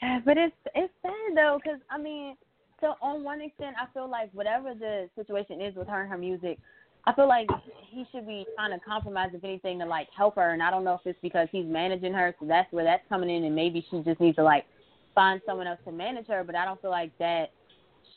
But 0.24 0.36
it's 0.38 0.56
it's 0.74 0.92
sad 1.02 1.36
though, 1.36 1.58
because 1.62 1.80
I 1.90 1.98
mean, 1.98 2.36
so 2.80 2.94
on 3.00 3.24
one 3.24 3.40
extent, 3.40 3.76
I 3.80 3.92
feel 3.92 4.08
like 4.08 4.30
whatever 4.32 4.74
the 4.74 5.08
situation 5.16 5.60
is 5.60 5.74
with 5.74 5.88
her 5.88 6.02
and 6.02 6.10
her 6.10 6.18
music, 6.18 6.58
I 7.06 7.14
feel 7.14 7.28
like 7.28 7.48
he 7.90 8.04
should 8.12 8.26
be 8.26 8.46
trying 8.56 8.78
to 8.78 8.84
compromise 8.84 9.30
if 9.32 9.44
anything 9.44 9.78
to 9.80 9.86
like 9.86 10.08
help 10.16 10.36
her. 10.36 10.52
And 10.52 10.62
I 10.62 10.70
don't 10.70 10.84
know 10.84 10.94
if 10.94 11.00
it's 11.04 11.18
because 11.22 11.48
he's 11.52 11.66
managing 11.66 12.12
her, 12.12 12.34
so 12.40 12.46
that's 12.46 12.72
where 12.72 12.84
that's 12.84 13.02
coming 13.08 13.30
in, 13.30 13.44
and 13.44 13.54
maybe 13.54 13.84
she 13.90 14.02
just 14.02 14.20
needs 14.20 14.36
to 14.36 14.44
like 14.44 14.64
find 15.14 15.40
someone 15.46 15.66
else 15.66 15.80
to 15.84 15.92
manage 15.92 16.26
her. 16.26 16.44
But 16.44 16.56
I 16.56 16.64
don't 16.64 16.80
feel 16.80 16.90
like 16.90 17.16
that 17.18 17.50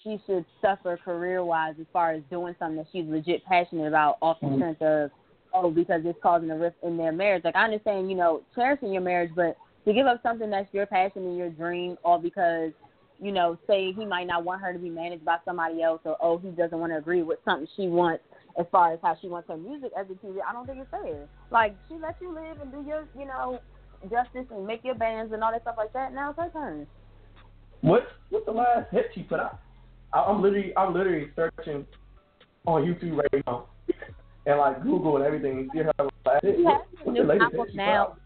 she 0.03 0.19
should 0.25 0.45
suffer 0.61 0.97
career 0.97 1.43
wise 1.43 1.75
as 1.79 1.87
far 1.91 2.13
as 2.13 2.21
doing 2.29 2.55
something 2.59 2.77
that 2.77 2.87
she's 2.91 3.05
legit 3.05 3.45
passionate 3.45 3.87
about 3.87 4.17
off 4.21 4.39
the 4.41 4.47
mm-hmm. 4.47 4.57
strength 4.57 4.81
of 4.81 5.11
oh 5.53 5.71
because 5.71 6.01
it's 6.05 6.19
causing 6.21 6.51
a 6.51 6.57
rift 6.57 6.77
in 6.83 6.97
their 6.97 7.11
marriage. 7.11 7.43
Like 7.43 7.55
I 7.55 7.65
understand, 7.65 8.09
you 8.09 8.17
know, 8.17 8.41
cherishing 8.55 8.93
your 8.93 9.01
marriage, 9.01 9.31
but 9.35 9.57
to 9.87 9.93
give 9.93 10.05
up 10.05 10.21
something 10.21 10.49
that's 10.49 10.71
your 10.73 10.85
passion 10.85 11.23
and 11.23 11.37
your 11.37 11.49
dream 11.49 11.97
all 12.03 12.19
because 12.19 12.71
you 13.19 13.31
know, 13.31 13.57
say 13.67 13.91
he 13.93 14.05
might 14.05 14.27
not 14.27 14.43
want 14.43 14.61
her 14.61 14.71
to 14.71 14.79
be 14.79 14.89
managed 14.89 15.25
by 15.25 15.37
somebody 15.43 15.81
else, 15.81 16.01
or 16.05 16.17
oh, 16.21 16.37
he 16.37 16.49
doesn't 16.49 16.77
want 16.77 16.91
to 16.91 16.97
agree 16.97 17.23
with 17.23 17.39
something 17.43 17.67
she 17.75 17.87
wants 17.87 18.23
as 18.59 18.65
far 18.71 18.93
as 18.93 18.99
how 19.01 19.15
she 19.19 19.27
wants 19.27 19.47
her 19.49 19.57
music 19.57 19.91
executed. 19.97 20.41
I 20.47 20.53
don't 20.53 20.65
think 20.65 20.79
it's 20.79 20.91
fair. 20.91 21.27
Like 21.51 21.75
she 21.87 21.95
lets 21.95 22.21
you 22.21 22.33
live 22.33 22.61
and 22.61 22.71
do 22.71 22.87
your, 22.87 23.07
you 23.17 23.25
know, 23.25 23.59
justice 24.03 24.45
and 24.51 24.67
make 24.67 24.83
your 24.83 24.95
bands 24.95 25.33
and 25.33 25.43
all 25.43 25.51
that 25.51 25.63
stuff 25.63 25.75
like 25.77 25.93
that. 25.93 26.13
Now 26.13 26.29
it's 26.29 26.39
her 26.39 26.49
turn. 26.51 26.87
What 27.81 28.03
what's 28.29 28.45
the 28.45 28.51
last 28.51 28.91
hit 28.91 29.07
she 29.15 29.23
put 29.23 29.39
out? 29.39 29.59
I'm 30.13 30.41
literally 30.41 30.73
I'm 30.77 30.93
literally 30.93 31.29
searching 31.35 31.85
on 32.65 32.83
YouTube 32.83 33.17
right 33.17 33.43
now 33.47 33.67
and 34.45 34.59
like 34.59 34.83
Google 34.83 35.17
and 35.17 35.25
everything 35.25 35.57
and 35.59 35.69
see 35.73 35.79
her 35.79 35.91
last 36.25 36.41
She 36.43 36.63
has 36.65 36.81
a 37.05 37.11
new 37.11 37.31
album 37.31 37.67
now. 37.73 38.17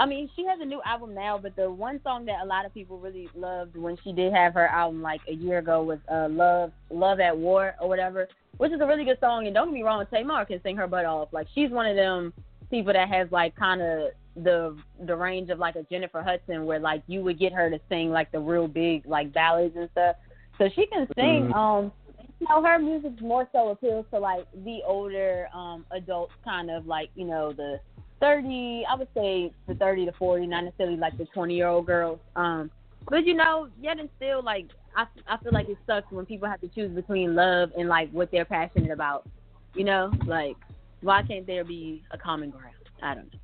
I 0.00 0.06
mean, 0.06 0.30
she 0.34 0.46
has 0.46 0.58
a 0.62 0.64
new 0.64 0.80
album 0.86 1.14
now, 1.14 1.36
but 1.36 1.54
the 1.56 1.70
one 1.70 2.00
song 2.02 2.24
that 2.24 2.42
a 2.42 2.46
lot 2.46 2.64
of 2.64 2.72
people 2.72 2.98
really 2.98 3.28
loved 3.36 3.76
when 3.76 3.98
she 4.02 4.12
did 4.12 4.32
have 4.32 4.54
her 4.54 4.66
album 4.66 5.02
like 5.02 5.20
a 5.28 5.34
year 5.34 5.58
ago 5.58 5.82
was 5.82 5.98
uh 6.10 6.26
Love 6.30 6.72
Love 6.90 7.20
at 7.20 7.36
War 7.36 7.74
or 7.78 7.86
whatever, 7.86 8.26
which 8.56 8.72
is 8.72 8.80
a 8.80 8.86
really 8.86 9.04
good 9.04 9.18
song. 9.20 9.44
And 9.44 9.54
don't 9.54 9.68
get 9.68 9.74
me 9.74 9.82
wrong, 9.82 10.04
Tamar 10.10 10.46
can 10.46 10.62
sing 10.62 10.74
her 10.76 10.86
butt 10.86 11.04
off. 11.04 11.28
Like 11.32 11.48
she's 11.54 11.70
one 11.70 11.84
of 11.86 11.96
them 11.96 12.32
people 12.70 12.94
that 12.94 13.10
has 13.10 13.30
like 13.30 13.54
kind 13.56 13.82
of 13.82 14.10
the 14.42 14.74
the 15.06 15.14
range 15.14 15.50
of 15.50 15.58
like 15.58 15.76
a 15.76 15.82
Jennifer 15.82 16.22
Hudson, 16.22 16.64
where 16.64 16.78
like 16.78 17.02
you 17.06 17.20
would 17.20 17.38
get 17.38 17.52
her 17.52 17.68
to 17.68 17.78
sing 17.90 18.10
like 18.10 18.32
the 18.32 18.40
real 18.40 18.68
big 18.68 19.04
like 19.04 19.34
ballads 19.34 19.76
and 19.76 19.90
stuff. 19.92 20.16
So 20.56 20.70
she 20.74 20.86
can 20.86 21.06
sing. 21.14 21.48
Mm-hmm. 21.48 21.52
Um, 21.52 21.92
you 22.40 22.46
know, 22.48 22.62
her 22.62 22.78
music 22.78 23.20
more 23.20 23.46
so 23.52 23.68
appeals 23.68 24.06
to 24.12 24.18
like 24.18 24.46
the 24.64 24.80
older 24.86 25.48
um 25.54 25.84
adults, 25.90 26.32
kind 26.42 26.70
of 26.70 26.86
like 26.86 27.10
you 27.14 27.26
know 27.26 27.52
the 27.52 27.80
thirty. 28.20 28.84
I 28.88 28.94
would 28.94 29.08
say 29.14 29.52
the 29.66 29.74
thirty 29.74 30.04
to 30.06 30.12
forty, 30.12 30.46
not 30.46 30.64
necessarily 30.64 30.96
like 30.96 31.16
the 31.18 31.26
twenty 31.26 31.56
year 31.56 31.68
old 31.68 31.86
girls. 31.86 32.20
Um, 32.36 32.70
but 33.08 33.26
you 33.26 33.34
know, 33.34 33.68
yet 33.80 33.98
and 33.98 34.08
still, 34.16 34.42
like 34.42 34.66
I 34.96 35.06
I 35.28 35.38
feel 35.38 35.52
like 35.52 35.68
it 35.68 35.78
sucks 35.86 36.10
when 36.12 36.26
people 36.26 36.48
have 36.48 36.60
to 36.60 36.68
choose 36.68 36.94
between 36.94 37.34
love 37.34 37.70
and 37.76 37.88
like 37.88 38.10
what 38.12 38.30
they're 38.30 38.44
passionate 38.44 38.90
about. 38.90 39.28
You 39.74 39.84
know, 39.84 40.12
like 40.26 40.56
why 41.02 41.22
can't 41.22 41.46
there 41.46 41.64
be 41.64 42.02
a 42.10 42.18
common 42.18 42.50
ground? 42.50 42.74
I 43.02 43.14
don't 43.14 43.32
know. 43.32 43.38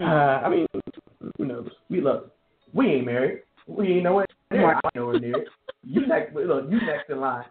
Uh, 0.00 0.40
I 0.44 0.48
mean, 0.48 0.66
who 1.38 1.44
knows? 1.46 1.70
We 1.88 2.00
love. 2.00 2.30
We 2.72 2.86
ain't 2.86 3.06
married. 3.06 3.42
We 3.66 3.94
ain't 3.94 4.04
nowhere 4.04 4.26
near. 4.50 4.74
I 4.74 4.80
nowhere 4.94 5.20
near 5.20 5.36
it. 5.36 5.48
You 5.84 6.06
next. 6.06 6.34
Look, 6.34 6.64
you 6.70 6.80
next 6.84 7.08
in 7.08 7.20
line. 7.20 7.44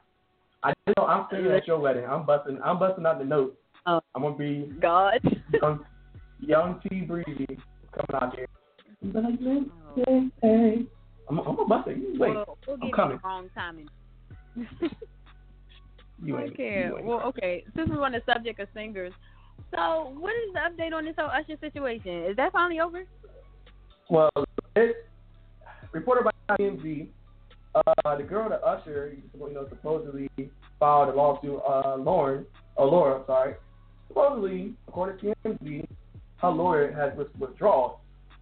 I 0.63 0.73
know 0.87 1.05
I'm 1.05 1.27
singing 1.31 1.51
at 1.51 1.67
your 1.67 1.79
wedding. 1.79 2.05
I'm 2.05 2.25
busting. 2.25 2.59
I'm 2.63 2.79
busting 2.79 3.05
out 3.05 3.19
the 3.19 3.25
notes. 3.25 3.55
Oh, 3.85 3.99
I'm 4.15 4.21
gonna 4.21 4.35
be 4.35 4.71
God. 4.81 5.19
young, 5.61 5.85
young 6.39 6.79
T 6.87 7.01
Breezy 7.01 7.45
coming 7.91 8.21
out 8.21 8.35
here. 8.35 8.47
But 9.01 9.23
like, 9.23 9.39
hey, 9.95 10.29
hey, 10.41 10.85
I'm, 11.29 11.39
I'm 11.39 11.59
a 11.59 11.65
bust 11.65 11.89
it. 11.89 11.97
You 11.97 12.15
wait. 12.17 12.31
We'll, 12.31 12.57
we'll 12.67 12.77
I'm 12.81 12.91
coming. 12.91 13.19
wrong 13.23 13.49
timing. 13.53 13.89
you 16.23 16.39
ain't. 16.39 16.53
Okay. 16.53 16.85
You 16.87 16.97
ain't. 16.97 17.05
Well, 17.05 17.21
okay. 17.23 17.65
Since 17.75 17.89
we're 17.89 18.03
on 18.03 18.13
the 18.13 18.21
subject 18.25 18.59
of 18.61 18.69
singers, 18.73 19.13
so 19.75 20.13
what 20.17 20.31
is 20.31 20.53
the 20.53 20.59
update 20.59 20.93
on 20.93 21.03
this 21.03 21.15
whole 21.17 21.29
Usher 21.29 21.57
situation? 21.59 22.23
Is 22.23 22.37
that 22.37 22.53
finally 22.53 22.79
over? 22.79 23.03
Well, 24.09 24.29
it's 24.75 24.97
reported 25.91 26.23
by 26.23 26.55
TMZ. 26.57 27.07
Uh, 27.75 28.17
the 28.17 28.23
girl 28.23 28.47
that 28.49 28.63
Usher, 28.63 29.13
you 29.15 29.53
know, 29.53 29.67
supposedly 29.67 30.29
filed 30.79 31.09
a 31.09 31.17
lawsuit, 31.17 31.59
uh, 31.67 31.95
Lauren, 31.97 32.45
or 32.75 32.85
Laura, 32.85 33.23
sorry. 33.25 33.55
Supposedly, 34.13 34.73
according 34.87 35.19
to 35.19 35.35
TMZ, 35.43 35.87
her 36.37 36.49
lawyer 36.49 36.91
has 36.91 37.17
withdrawn. 37.39 37.95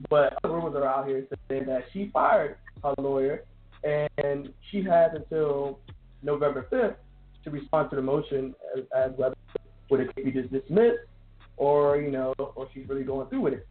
But 0.10 0.38
other 0.44 0.56
rumors 0.56 0.76
are 0.76 0.86
out 0.86 1.08
here 1.08 1.26
saying 1.48 1.66
that 1.68 1.86
she 1.94 2.10
fired 2.12 2.58
her 2.84 2.94
lawyer, 2.98 3.44
and 3.84 4.50
she 4.70 4.84
has 4.84 5.12
until 5.16 5.80
November 6.24 6.68
5th 6.72 6.96
to 7.44 7.52
respond 7.52 7.90
to 7.92 7.96
the 7.96 8.02
motion 8.02 8.54
as, 8.76 8.84
as 8.96 9.12
whether 9.16 9.36
would 9.90 10.02
it 10.02 10.16
be 10.16 10.32
just 10.32 10.52
dismissed 10.52 11.00
or 11.58 11.98
you 11.98 12.12
know, 12.12 12.34
or 12.38 12.68
she's 12.74 12.88
really 12.90 13.04
going 13.04 13.28
through 13.30 13.42
with 13.42 13.54
it. 13.54 13.68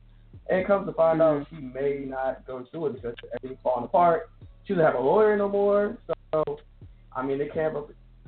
And 0.48 0.66
comes 0.66 0.86
to 0.86 0.92
find 0.92 1.20
out, 1.20 1.46
she 1.50 1.56
may 1.56 2.04
not 2.06 2.46
go 2.46 2.64
through 2.70 2.86
it 2.86 2.94
because 2.94 3.14
everything's 3.34 3.60
falling 3.62 3.84
apart. 3.84 4.30
She 4.64 4.74
doesn't 4.74 4.86
have 4.86 4.94
a 4.94 5.00
lawyer 5.00 5.36
no 5.36 5.48
more, 5.48 5.98
so 6.32 6.58
I 7.14 7.26
mean, 7.26 7.38
they 7.38 7.48
can't. 7.48 7.74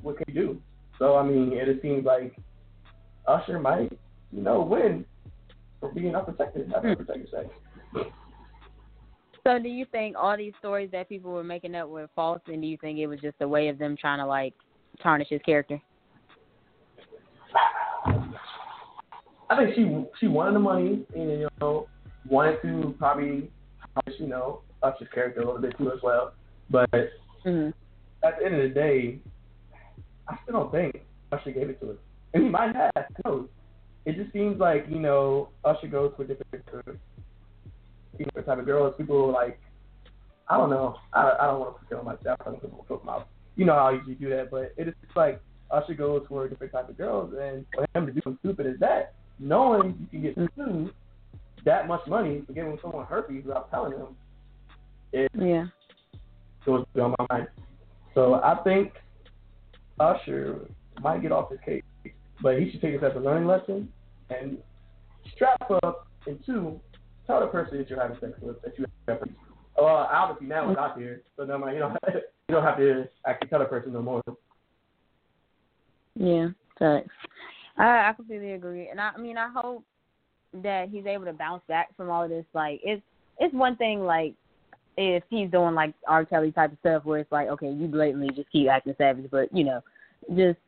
What 0.03 0.17
can 0.19 0.35
you 0.35 0.35
do? 0.35 0.61
So 0.99 1.17
I 1.17 1.23
mean, 1.23 1.53
it, 1.53 1.69
it 1.69 1.81
seems 1.81 2.05
like 2.05 2.37
Usher 3.27 3.59
might, 3.59 3.93
you 4.33 4.43
know, 4.43 4.63
win 4.63 5.05
for 5.81 5.93
being 5.93 6.15
unprotected, 6.15 6.71
having 6.75 6.93
unprotected 6.93 7.29
sex. 7.31 7.49
So, 9.45 9.59
do 9.59 9.69
you 9.69 9.87
think 9.91 10.17
all 10.17 10.37
these 10.37 10.53
stories 10.61 10.91
that 10.93 11.09
people 11.09 11.33
were 11.33 11.43
making 11.43 11.75
up 11.75 11.89
were 11.89 12.09
false, 12.15 12.41
and 12.47 12.63
do 12.63 12.69
you 12.69 12.77
think 12.81 12.99
it 12.99 13.09
was 13.09 13.21
just 13.21 13.37
a 13.41 13.49
way 13.49 13.69
of 13.69 13.79
them 13.79 13.97
trying 13.97 14.19
to 14.19 14.27
like 14.27 14.55
tarnish 15.03 15.29
his 15.29 15.41
character? 15.45 15.81
I 19.51 19.57
think 19.57 19.75
she 19.75 20.05
she 20.21 20.29
wanted 20.29 20.55
the 20.55 20.61
money, 20.61 21.05
and 21.15 21.31
you 21.41 21.49
know, 21.61 21.89
wanted 22.29 22.63
to 22.63 22.95
probably, 22.99 23.51
you 24.19 24.27
know, 24.27 24.61
Usher's 24.83 25.09
character 25.13 25.41
a 25.43 25.45
little 25.45 25.61
bit 25.61 25.77
too 25.77 25.91
as 25.91 25.99
well. 26.03 26.35
But 26.71 26.91
mm-hmm. 27.45 27.71
at 28.25 28.39
the 28.39 28.47
end 28.47 28.55
of 28.55 28.63
the 28.63 28.75
day, 28.75 29.19
I 30.29 30.39
still 30.43 30.61
don't 30.61 30.73
think 30.73 31.03
Usher 31.33 31.51
gave 31.51 31.69
it 31.69 31.81
to 31.81 31.87
her, 31.89 31.97
and 32.35 32.45
he 32.45 32.49
might 32.49 32.75
have. 32.75 33.07
Who? 33.25 33.49
It 34.05 34.17
just 34.17 34.33
seems 34.33 34.59
like 34.59 34.87
you 34.89 34.99
know 34.99 35.51
Usher 35.65 35.87
goes 35.87 36.13
for 36.17 36.25
different 36.25 36.65
different 38.19 38.47
type 38.47 38.59
of 38.59 38.67
girls. 38.67 38.95
People 38.97 39.33
like, 39.33 39.61
I 40.49 40.57
don't 40.57 40.71
know. 40.71 40.97
I 41.13 41.33
I 41.41 41.47
don't 41.47 41.61
want 41.61 41.77
to 41.81 41.95
tell 41.95 42.05
myself. 42.05 42.39
I 42.41 42.45
don't 42.51 42.63
want 42.63 42.89
to 42.89 42.95
put 42.95 43.05
my, 43.05 43.23
you 43.57 43.65
know 43.65 43.75
how 43.75 43.89
I 43.89 43.93
usually 43.93 44.15
do 44.15 44.31
that, 44.31 44.51
but 44.51 44.73
it 44.77 44.89
is 44.89 44.95
like 45.15 45.41
Usher 45.71 45.95
goes 45.95 46.25
for 46.29 46.49
different 46.49 46.73
type 46.73 46.89
of 46.89 46.99
girls, 46.99 47.35
and 47.41 47.65
for 47.75 47.87
him 47.95 48.07
to 48.07 48.13
do 48.13 48.21
something 48.25 48.39
stupid 48.45 48.67
as 48.67 48.79
that, 48.81 49.15
knowing 49.39 49.97
you 50.01 50.07
can 50.07 50.23
get 50.23 50.51
sued 50.57 50.93
that 51.65 51.87
much 51.87 52.07
money 52.09 52.43
for 52.47 52.53
giving 52.53 52.79
someone 52.83 53.07
herpes 53.07 53.45
without 53.45 53.71
telling 53.71 53.93
them, 53.93 54.17
it 55.13 55.31
yeah 55.39 55.67
goes 56.65 56.85
beyond 56.95 57.15
my 57.19 57.27
mind. 57.31 57.49
So 58.15 58.35
I 58.35 58.57
think 58.63 58.93
Usher 59.99 60.61
might 61.01 61.23
get 61.23 61.33
off 61.33 61.51
his 61.51 61.61
case, 61.65 61.83
but 62.43 62.59
he 62.59 62.71
should 62.71 62.81
take 62.81 63.01
this 63.01 63.11
as 63.11 63.17
a 63.17 63.21
learning 63.21 63.47
lesson 63.47 63.89
and 64.31 64.59
strap 65.35 65.71
up 65.83 66.07
and 66.27 66.39
two 66.45 66.81
tell 67.27 67.41
the 67.41 67.47
person 67.47 67.79
that 67.79 67.89
you're 67.89 68.01
having 68.01 68.19
sex 68.21 68.33
with 68.41 68.61
that 68.63 68.79
you 68.79 68.85
have 69.09 69.19
herpes. 69.19 69.35
Well, 69.77 70.09
obviously 70.11 70.49
now 70.49 70.71
it's 70.71 70.79
out 70.79 70.99
there, 70.99 71.23
so 71.37 71.45
no, 71.45 71.67
you 71.69 71.79
don't 71.79 71.97
you 72.15 72.55
don't 72.55 72.65
have 72.65 72.77
to 72.79 73.09
actually 73.27 73.49
tell 73.49 73.61
the 73.61 73.65
person 73.65 73.93
no 73.93 74.03
more. 74.03 74.23
Yeah, 76.15 76.49
thanks. 76.79 77.15
I 77.79 78.11
I 78.11 78.13
completely 78.15 78.53
agree, 78.53 78.89
and 78.89 79.01
I, 79.01 79.13
I 79.17 79.19
mean 79.19 79.39
I 79.39 79.49
hope 79.49 79.85
that 80.63 80.91
he's 80.91 81.07
able 81.07 81.25
to 81.25 81.33
bounce 81.33 81.63
back 81.69 81.97
from 81.97 82.11
all 82.11 82.25
of 82.25 82.31
this. 82.31 82.45
Like 82.53 82.81
it's 82.85 83.03
it's 83.39 83.55
one 83.55 83.77
thing 83.77 84.01
like 84.05 84.35
if 84.99 85.23
he's 85.31 85.51
doing 85.51 85.75
like 85.75 85.95
R. 86.07 86.27
Kelly 86.27 86.53
type 86.53 86.73
of 86.73 86.79
stuff 86.81 87.05
where 87.05 87.21
it's 87.21 87.33
like 87.33 87.49
okay 87.49 87.71
you 87.71 87.87
blatantly 87.87 88.29
just 88.35 88.53
keep 88.53 88.69
acting 88.69 88.95
savage, 88.99 89.31
but 89.31 89.49
you 89.57 89.65
know 89.65 89.81
just 90.37 90.59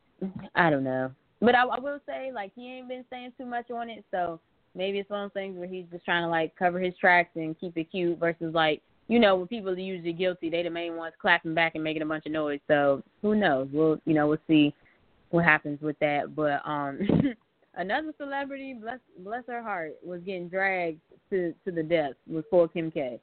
I 0.55 0.69
don't 0.69 0.83
know. 0.83 1.11
But 1.41 1.55
I, 1.55 1.63
I 1.65 1.79
will 1.79 1.99
say 2.05 2.31
like 2.33 2.51
he 2.55 2.77
ain't 2.77 2.87
been 2.87 3.05
saying 3.09 3.33
too 3.37 3.45
much 3.45 3.69
on 3.71 3.89
it, 3.89 4.05
so 4.11 4.39
maybe 4.75 4.99
it's 4.99 5.09
one 5.09 5.23
of 5.23 5.31
those 5.31 5.41
things 5.41 5.57
where 5.57 5.67
he's 5.67 5.85
just 5.91 6.05
trying 6.05 6.23
to 6.23 6.29
like 6.29 6.55
cover 6.55 6.79
his 6.79 6.93
tracks 6.99 7.31
and 7.35 7.59
keep 7.59 7.77
it 7.77 7.91
cute 7.91 8.19
versus 8.19 8.53
like 8.53 8.81
you 9.07 9.19
know 9.19 9.35
when 9.35 9.47
people 9.47 9.69
are 9.69 9.77
usually 9.77 10.13
guilty 10.13 10.49
they 10.49 10.63
the 10.63 10.69
main 10.69 10.95
ones 10.95 11.13
clapping 11.21 11.53
back 11.53 11.75
and 11.75 11.83
making 11.83 12.01
a 12.01 12.05
bunch 12.05 12.25
of 12.25 12.31
noise. 12.31 12.59
So 12.67 13.03
who 13.21 13.35
knows? 13.35 13.67
We'll 13.71 13.99
you 14.05 14.13
know 14.13 14.27
we'll 14.27 14.37
see 14.47 14.73
what 15.31 15.45
happens 15.45 15.81
with 15.81 15.97
that. 15.99 16.35
But 16.35 16.61
um 16.65 16.99
another 17.75 18.13
celebrity 18.17 18.73
bless 18.73 18.99
bless 19.19 19.43
her 19.47 19.61
heart 19.61 19.93
was 20.03 20.21
getting 20.21 20.49
dragged 20.49 20.99
to 21.29 21.53
to 21.65 21.71
the 21.71 21.83
death 21.83 22.13
with 22.27 22.49
poor 22.49 22.67
kim 22.67 22.91
k. 22.91 23.19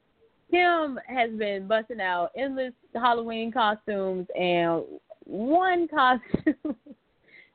Kim 0.51 0.99
has 1.07 1.31
been 1.31 1.67
busting 1.67 2.01
out 2.01 2.29
endless 2.37 2.73
halloween 2.93 3.51
costumes 3.51 4.27
and 4.39 4.83
one 5.25 5.87
costume 5.87 6.75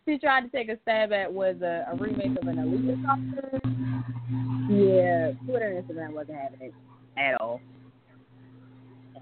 she 0.08 0.18
tried 0.18 0.40
to 0.40 0.48
take 0.48 0.70
a 0.70 0.78
stab 0.82 1.12
at 1.12 1.30
was 1.30 1.56
a, 1.60 1.86
a 1.92 1.96
remake 1.96 2.38
of 2.40 2.48
an 2.48 2.56
Aaliyah 2.56 3.04
costume. 3.04 4.68
Yeah, 4.70 5.32
Twitter 5.46 5.68
and 5.68 5.84
Instagram 5.84 6.12
wasn't 6.12 6.38
having 6.38 6.68
it 6.68 6.74
at 7.18 7.38
all. 7.40 7.60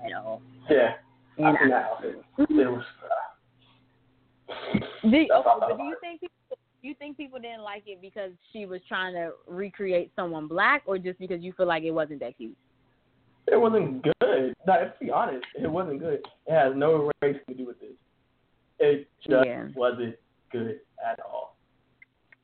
At 0.04 0.12
all. 0.12 0.42
Yeah. 0.70 0.94
And 1.38 1.46
I 1.46 1.52
think 1.58 1.70
that. 1.70 1.86
It 2.38 2.70
was. 2.70 2.84
Uh, 4.48 4.78
do, 5.02 5.08
okay, 5.08 5.76
do 5.76 5.82
you 5.82 5.96
think 6.00 6.20
people, 6.20 6.58
do 6.82 6.88
you 6.88 6.94
think 6.94 7.16
people 7.16 7.40
didn't 7.40 7.62
like 7.62 7.82
it 7.86 8.00
because 8.00 8.30
she 8.52 8.64
was 8.64 8.80
trying 8.88 9.14
to 9.14 9.32
recreate 9.48 10.12
someone 10.14 10.46
black, 10.46 10.82
or 10.86 10.98
just 10.98 11.18
because 11.18 11.42
you 11.42 11.52
feel 11.52 11.66
like 11.66 11.82
it 11.82 11.90
wasn't 11.90 12.20
that 12.20 12.36
cute? 12.36 12.56
It 13.48 13.60
wasn't 13.60 14.02
good. 14.02 14.54
Now, 14.66 14.76
to 14.76 14.92
be 15.00 15.10
honest, 15.10 15.44
it 15.60 15.70
wasn't 15.70 15.98
good. 15.98 16.20
It 16.46 16.52
has 16.52 16.74
no 16.76 17.10
race 17.22 17.36
to 17.48 17.54
do 17.54 17.66
with 17.66 17.80
this. 17.80 17.90
It 18.78 19.08
just 19.28 19.46
Yeah. 19.46 19.68
wasn't 19.74 20.16
good 20.50 20.80
at 21.04 21.20
all. 21.20 21.56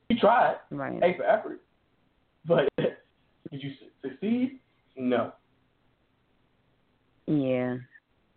You 0.09 0.19
tried, 0.19 0.57
Right. 0.69 1.01
A 1.01 1.17
for 1.17 1.23
effort, 1.23 1.61
but 2.45 2.69
did 2.77 3.63
you 3.63 3.71
succeed? 4.01 4.59
No. 4.95 5.33
Yeah. 7.25 7.77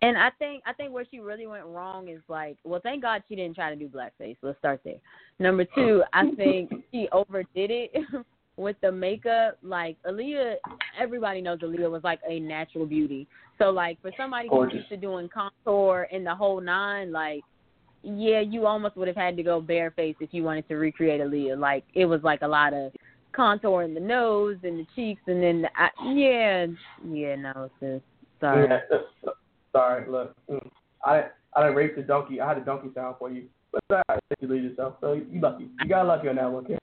And 0.02 0.16
I 0.16 0.30
think 0.38 0.62
I 0.66 0.72
think 0.72 0.92
where 0.92 1.06
she 1.10 1.20
really 1.20 1.46
went 1.46 1.64
wrong 1.64 2.08
is 2.08 2.20
like, 2.28 2.58
well, 2.64 2.80
thank 2.82 3.02
God 3.02 3.22
she 3.28 3.34
didn't 3.34 3.54
try 3.56 3.70
to 3.70 3.76
do 3.76 3.88
blackface. 3.88 4.36
Let's 4.42 4.58
start 4.58 4.80
there. 4.84 5.00
Number 5.38 5.64
oh. 5.76 5.80
two, 5.80 6.02
I 6.12 6.30
think 6.36 6.70
she 6.92 7.08
overdid 7.12 7.70
it 7.70 7.92
with 8.56 8.76
the 8.82 8.92
makeup. 8.92 9.58
Like 9.62 9.96
Aaliyah, 10.06 10.56
everybody 11.00 11.40
knows 11.40 11.60
Aaliyah 11.60 11.90
was 11.90 12.04
like 12.04 12.20
a 12.28 12.38
natural 12.38 12.86
beauty. 12.86 13.26
So 13.58 13.70
like 13.70 14.00
for 14.02 14.10
somebody 14.16 14.48
who's 14.50 14.72
used 14.72 14.90
to 14.90 14.96
doing 14.98 15.28
contour 15.32 16.06
and 16.12 16.26
the 16.26 16.34
whole 16.34 16.60
nine, 16.60 17.10
like 17.10 17.42
yeah, 18.06 18.40
you 18.40 18.66
almost 18.66 18.96
would 18.96 19.08
have 19.08 19.16
had 19.16 19.36
to 19.36 19.42
go 19.42 19.60
bareface 19.60 20.14
if 20.20 20.30
you 20.32 20.44
wanted 20.44 20.68
to 20.68 20.76
recreate 20.76 21.20
Aaliyah. 21.20 21.58
Like 21.58 21.84
it 21.94 22.06
was 22.06 22.22
like 22.22 22.42
a 22.42 22.48
lot 22.48 22.72
of 22.72 22.92
contour 23.32 23.82
in 23.82 23.94
the 23.94 24.00
nose 24.00 24.56
and 24.62 24.78
the 24.78 24.86
cheeks, 24.94 25.20
and 25.26 25.42
then 25.42 25.62
the, 25.62 25.68
I, 25.76 25.90
yeah, 26.12 26.66
yeah, 27.04 27.34
no, 27.34 27.70
sis, 27.80 28.00
sorry. 28.40 28.68
Yeah. 28.68 29.32
Sorry, 29.72 30.08
look. 30.10 30.34
mm, 30.48 30.70
I 31.04 31.24
I 31.54 31.68
erased 31.68 31.96
the 31.96 32.02
donkey. 32.02 32.40
I 32.40 32.48
had 32.48 32.58
a 32.58 32.64
donkey 32.64 32.88
sound 32.94 33.16
for 33.18 33.30
you, 33.30 33.44
but 33.72 34.02
I 34.08 34.18
you 34.40 34.48
leave 34.48 34.64
yourself. 34.64 34.94
So 35.00 35.12
you 35.12 35.40
lucky. 35.40 35.68
You 35.82 35.88
got 35.88 36.06
lucky 36.06 36.28
on 36.28 36.36
that 36.36 36.50
one, 36.50 36.64
kid. 36.64 36.78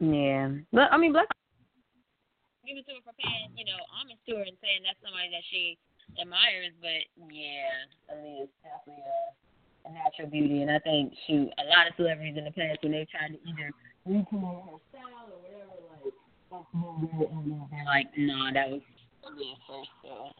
Yeah, 0.00 0.50
but 0.72 0.90
I 0.90 0.96
mean, 0.96 1.12
Black. 1.12 1.28
Give 2.66 2.76
it 2.76 2.86
to 2.86 2.92
her 2.94 3.00
for 3.04 3.14
paying, 3.16 3.54
you 3.56 3.64
know, 3.64 3.78
homage 3.94 4.18
to 4.28 4.36
her 4.36 4.42
and 4.42 4.58
saying 4.60 4.82
that's 4.84 4.98
somebody 5.00 5.30
that 5.30 5.46
she 5.50 5.78
admires. 6.16 6.72
But 6.80 7.04
yeah, 7.28 7.84
I 8.08 8.22
mean, 8.22 8.48
it's 8.48 8.52
definitely 8.64 9.04
a, 9.04 9.88
a 9.88 9.90
natural 9.92 10.28
beauty, 10.30 10.62
and 10.62 10.70
I 10.70 10.78
think 10.80 11.12
shoot, 11.26 11.52
a 11.58 11.66
lot 11.68 11.88
of 11.88 11.96
celebrities 11.96 12.36
in 12.36 12.44
the 12.44 12.54
past 12.54 12.80
when 12.82 12.92
they 12.92 13.06
tried 13.10 13.36
to 13.36 13.40
either 13.44 13.70
recreate 14.06 14.64
her 14.64 14.78
style 14.88 15.28
or 15.28 15.38
whatever, 15.44 15.76
like 16.50 17.68
they're 17.70 17.84
like, 17.84 18.06
nah, 18.16 18.52
that 18.52 18.70
was 18.70 18.80
Aaliyah 19.24 19.58
first. 19.68 19.90
So 20.02 20.30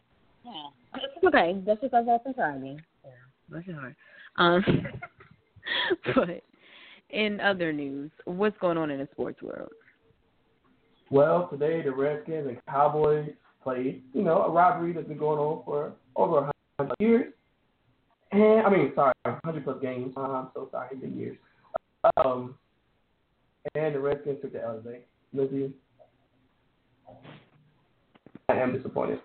yeah, 0.45 0.69
it's 0.95 1.23
okay. 1.23 1.61
That's 1.65 1.81
just 1.81 1.93
us 1.93 2.05
often 2.07 2.33
trying. 2.33 2.81
Yeah, 3.03 3.11
bless 3.49 3.67
your 3.67 3.79
heart. 3.79 3.95
Um, 4.37 4.63
but 6.15 6.43
in 7.09 7.39
other 7.39 7.73
news, 7.73 8.11
what's 8.25 8.57
going 8.59 8.77
on 8.77 8.91
in 8.91 8.99
the 8.99 9.07
sports 9.11 9.41
world? 9.41 9.69
Well, 11.11 11.47
today 11.51 11.81
the 11.81 11.91
Redskins 11.91 12.47
and 12.47 12.57
Cowboys 12.67 13.31
played. 13.63 14.03
You 14.13 14.23
know, 14.23 14.43
a 14.43 14.51
rivalry 14.51 14.93
that's 14.93 15.07
been 15.07 15.17
going 15.17 15.39
on 15.39 15.63
for 15.65 15.93
over 16.15 16.39
a 16.39 16.51
hundred 16.77 16.95
years. 16.99 17.33
And 18.31 18.65
I 18.65 18.69
mean, 18.69 18.91
sorry, 18.95 19.13
hundred 19.43 19.63
plus 19.63 19.81
games. 19.81 20.13
Uh, 20.15 20.21
I'm 20.21 20.47
so 20.53 20.69
sorry, 20.71 20.89
it's 20.91 21.01
been 21.01 21.17
years. 21.17 21.37
Um, 22.17 22.55
and 23.75 23.95
the 23.95 23.99
Redskins 23.99 24.39
took 24.41 24.53
the 24.53 24.63
L 24.63 24.81
today. 24.81 25.01
Lizzie, 25.33 25.73
I 28.47 28.53
am 28.53 28.73
disappointed. 28.75 29.19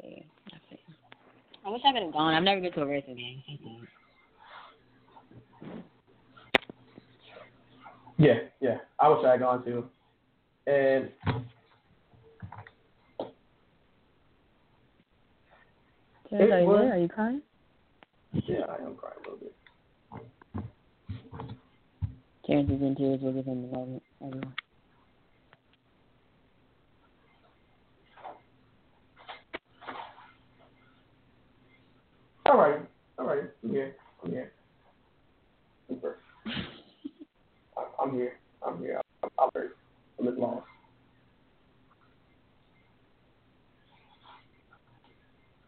see. 0.00 0.24
I 1.64 1.70
wish 1.70 1.82
I 1.86 1.92
could 1.92 2.02
have 2.02 2.12
gone. 2.12 2.34
I've 2.34 2.42
never 2.42 2.60
been 2.60 2.72
to 2.72 2.82
a 2.82 2.86
racing 2.86 3.16
game. 3.16 3.42
Yeah, 8.18 8.38
yeah. 8.60 8.78
I 8.98 9.08
wish 9.08 9.24
I 9.24 9.32
had 9.32 9.40
gone 9.40 9.64
to. 9.64 9.84
And 10.66 11.10
Terrence, 16.32 16.52
are 16.52 16.60
you 16.60 16.66
was, 16.66 16.80
there? 16.80 16.94
Are 16.94 16.98
you 16.98 17.08
crying? 17.08 17.42
Yeah, 18.32 18.64
I 18.66 18.76
am 18.76 18.94
crying 18.96 19.16
a 19.18 19.30
little 19.30 19.38
bit. 19.38 19.54
Terrence 22.46 22.70
is 22.70 22.80
in 22.80 22.96
tears. 22.96 23.20
We'll 23.22 23.34
give 23.34 23.44
him 23.44 23.68
a 23.70 23.76
moment. 23.76 24.02
Everyone. 24.24 24.54
All 32.46 32.56
right, 32.56 32.80
all 33.18 33.26
right. 33.26 33.44
I'm 33.62 33.70
here. 33.70 33.94
I'm 34.24 34.30
here. 34.30 34.52
Super. 35.90 36.16
I'm 38.02 38.14
here. 38.14 38.38
I'm 38.66 38.78
here. 38.78 39.02
I'm, 39.22 39.28
I'm 39.38 39.50
hurt. 39.54 39.76
I'm 40.18 40.28
at 40.28 40.38
lost. 40.38 40.66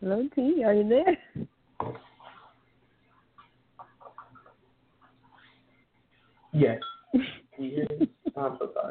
Hello, 0.01 0.27
T. 0.35 0.54
Are 0.65 0.73
you 0.73 0.89
there? 0.89 1.47
Yes. 6.55 6.81
yes. 7.59 7.87
I'm 8.37 8.57
so 8.59 8.71
sorry. 8.73 8.91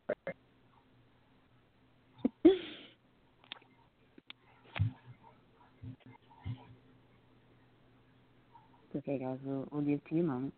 Okay, 8.95 9.17
guys, 9.17 9.37
we'll, 9.43 9.67
we'll 9.71 9.81
give 9.81 10.03
to 10.05 10.15
you 10.15 10.21
a 10.21 10.25
moment. 10.25 10.53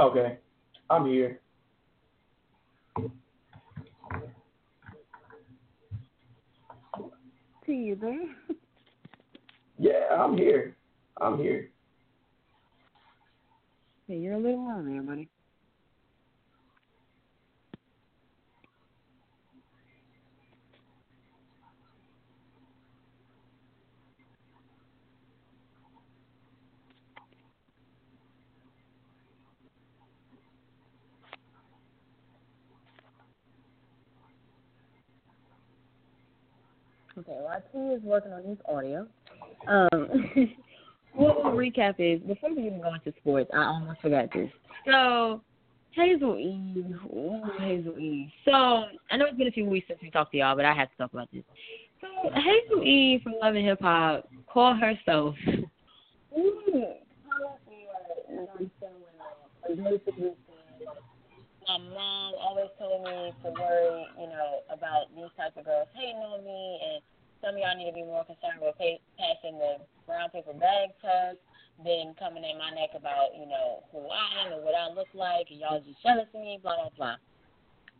Okay, 0.00 0.38
I'm 0.90 1.06
here. 1.06 1.40
See 7.66 7.72
you 7.74 7.96
there? 7.96 8.20
Yeah, 9.76 10.06
I'm 10.12 10.38
here. 10.38 10.76
I'm 11.20 11.36
here. 11.36 11.68
Hey, 14.06 14.18
you're 14.18 14.34
a 14.34 14.38
little 14.38 14.64
low 14.68 14.84
there, 14.84 15.02
buddy. 15.02 15.28
Okay, 37.16 37.38
while 37.40 37.62
T 37.72 37.78
is 37.78 38.02
working 38.02 38.32
on 38.32 38.42
his 38.42 38.58
audio, 38.68 39.06
um, 39.68 40.08
what 41.14 41.44
we'll 41.44 41.52
recap 41.52 41.94
is 41.98 42.20
before 42.26 42.52
we 42.54 42.66
even 42.66 42.80
go 42.80 42.92
into 42.92 43.12
sports, 43.20 43.50
I 43.54 43.58
almost 43.64 44.00
forgot 44.00 44.32
this. 44.32 44.50
So 44.84 45.40
Hazel 45.92 46.36
E, 46.36 46.84
Ooh, 47.06 47.40
Hazel 47.60 47.96
E. 47.98 48.32
So 48.44 48.52
I 48.52 49.16
know 49.16 49.26
it's 49.26 49.38
been 49.38 49.46
a 49.46 49.52
few 49.52 49.64
weeks 49.64 49.86
since 49.86 50.00
we 50.02 50.10
talked 50.10 50.32
to 50.32 50.38
y'all, 50.38 50.56
but 50.56 50.64
I 50.64 50.74
have 50.74 50.90
to 50.90 50.96
talk 50.96 51.12
about 51.12 51.28
this. 51.32 51.44
So 52.00 52.30
Hazel 52.30 52.82
E 52.82 53.20
from 53.22 53.34
Love 53.40 53.54
and 53.54 53.64
Hip 53.64 53.80
Hop 53.80 54.28
called 54.48 54.78
herself. 54.80 55.36
Ooh, 56.36 56.94
my 61.68 61.78
mom 61.78 62.34
always 62.40 62.70
told 62.78 63.04
me 63.04 63.32
to 63.42 63.48
worry, 63.52 64.06
you 64.20 64.28
know, 64.28 64.64
about 64.70 65.08
these 65.14 65.32
types 65.36 65.56
of 65.56 65.64
girls 65.64 65.88
hating 65.94 66.20
on 66.20 66.44
me, 66.44 66.80
and 66.80 67.02
some 67.40 67.54
of 67.54 67.60
y'all 67.60 67.76
need 67.76 67.90
to 67.90 67.96
be 67.96 68.04
more 68.04 68.24
concerned 68.24 68.60
with 68.60 68.76
pay, 68.78 69.00
passing 69.18 69.58
the 69.58 69.82
brown 70.06 70.30
paper 70.30 70.52
bag 70.52 70.92
test 71.00 71.38
than 71.84 72.14
coming 72.18 72.44
in 72.44 72.56
my 72.56 72.70
neck 72.70 72.94
about, 72.94 73.34
you 73.34 73.46
know, 73.46 73.82
who 73.90 74.04
I 74.08 74.46
am 74.46 74.52
and 74.52 74.62
what 74.64 74.74
I 74.74 74.92
look 74.92 75.08
like, 75.14 75.48
and 75.50 75.60
y'all 75.60 75.80
just 75.80 76.02
jealous 76.02 76.28
of 76.32 76.40
me, 76.40 76.58
blah 76.62 76.76
blah 76.76 76.94
blah. 76.96 77.16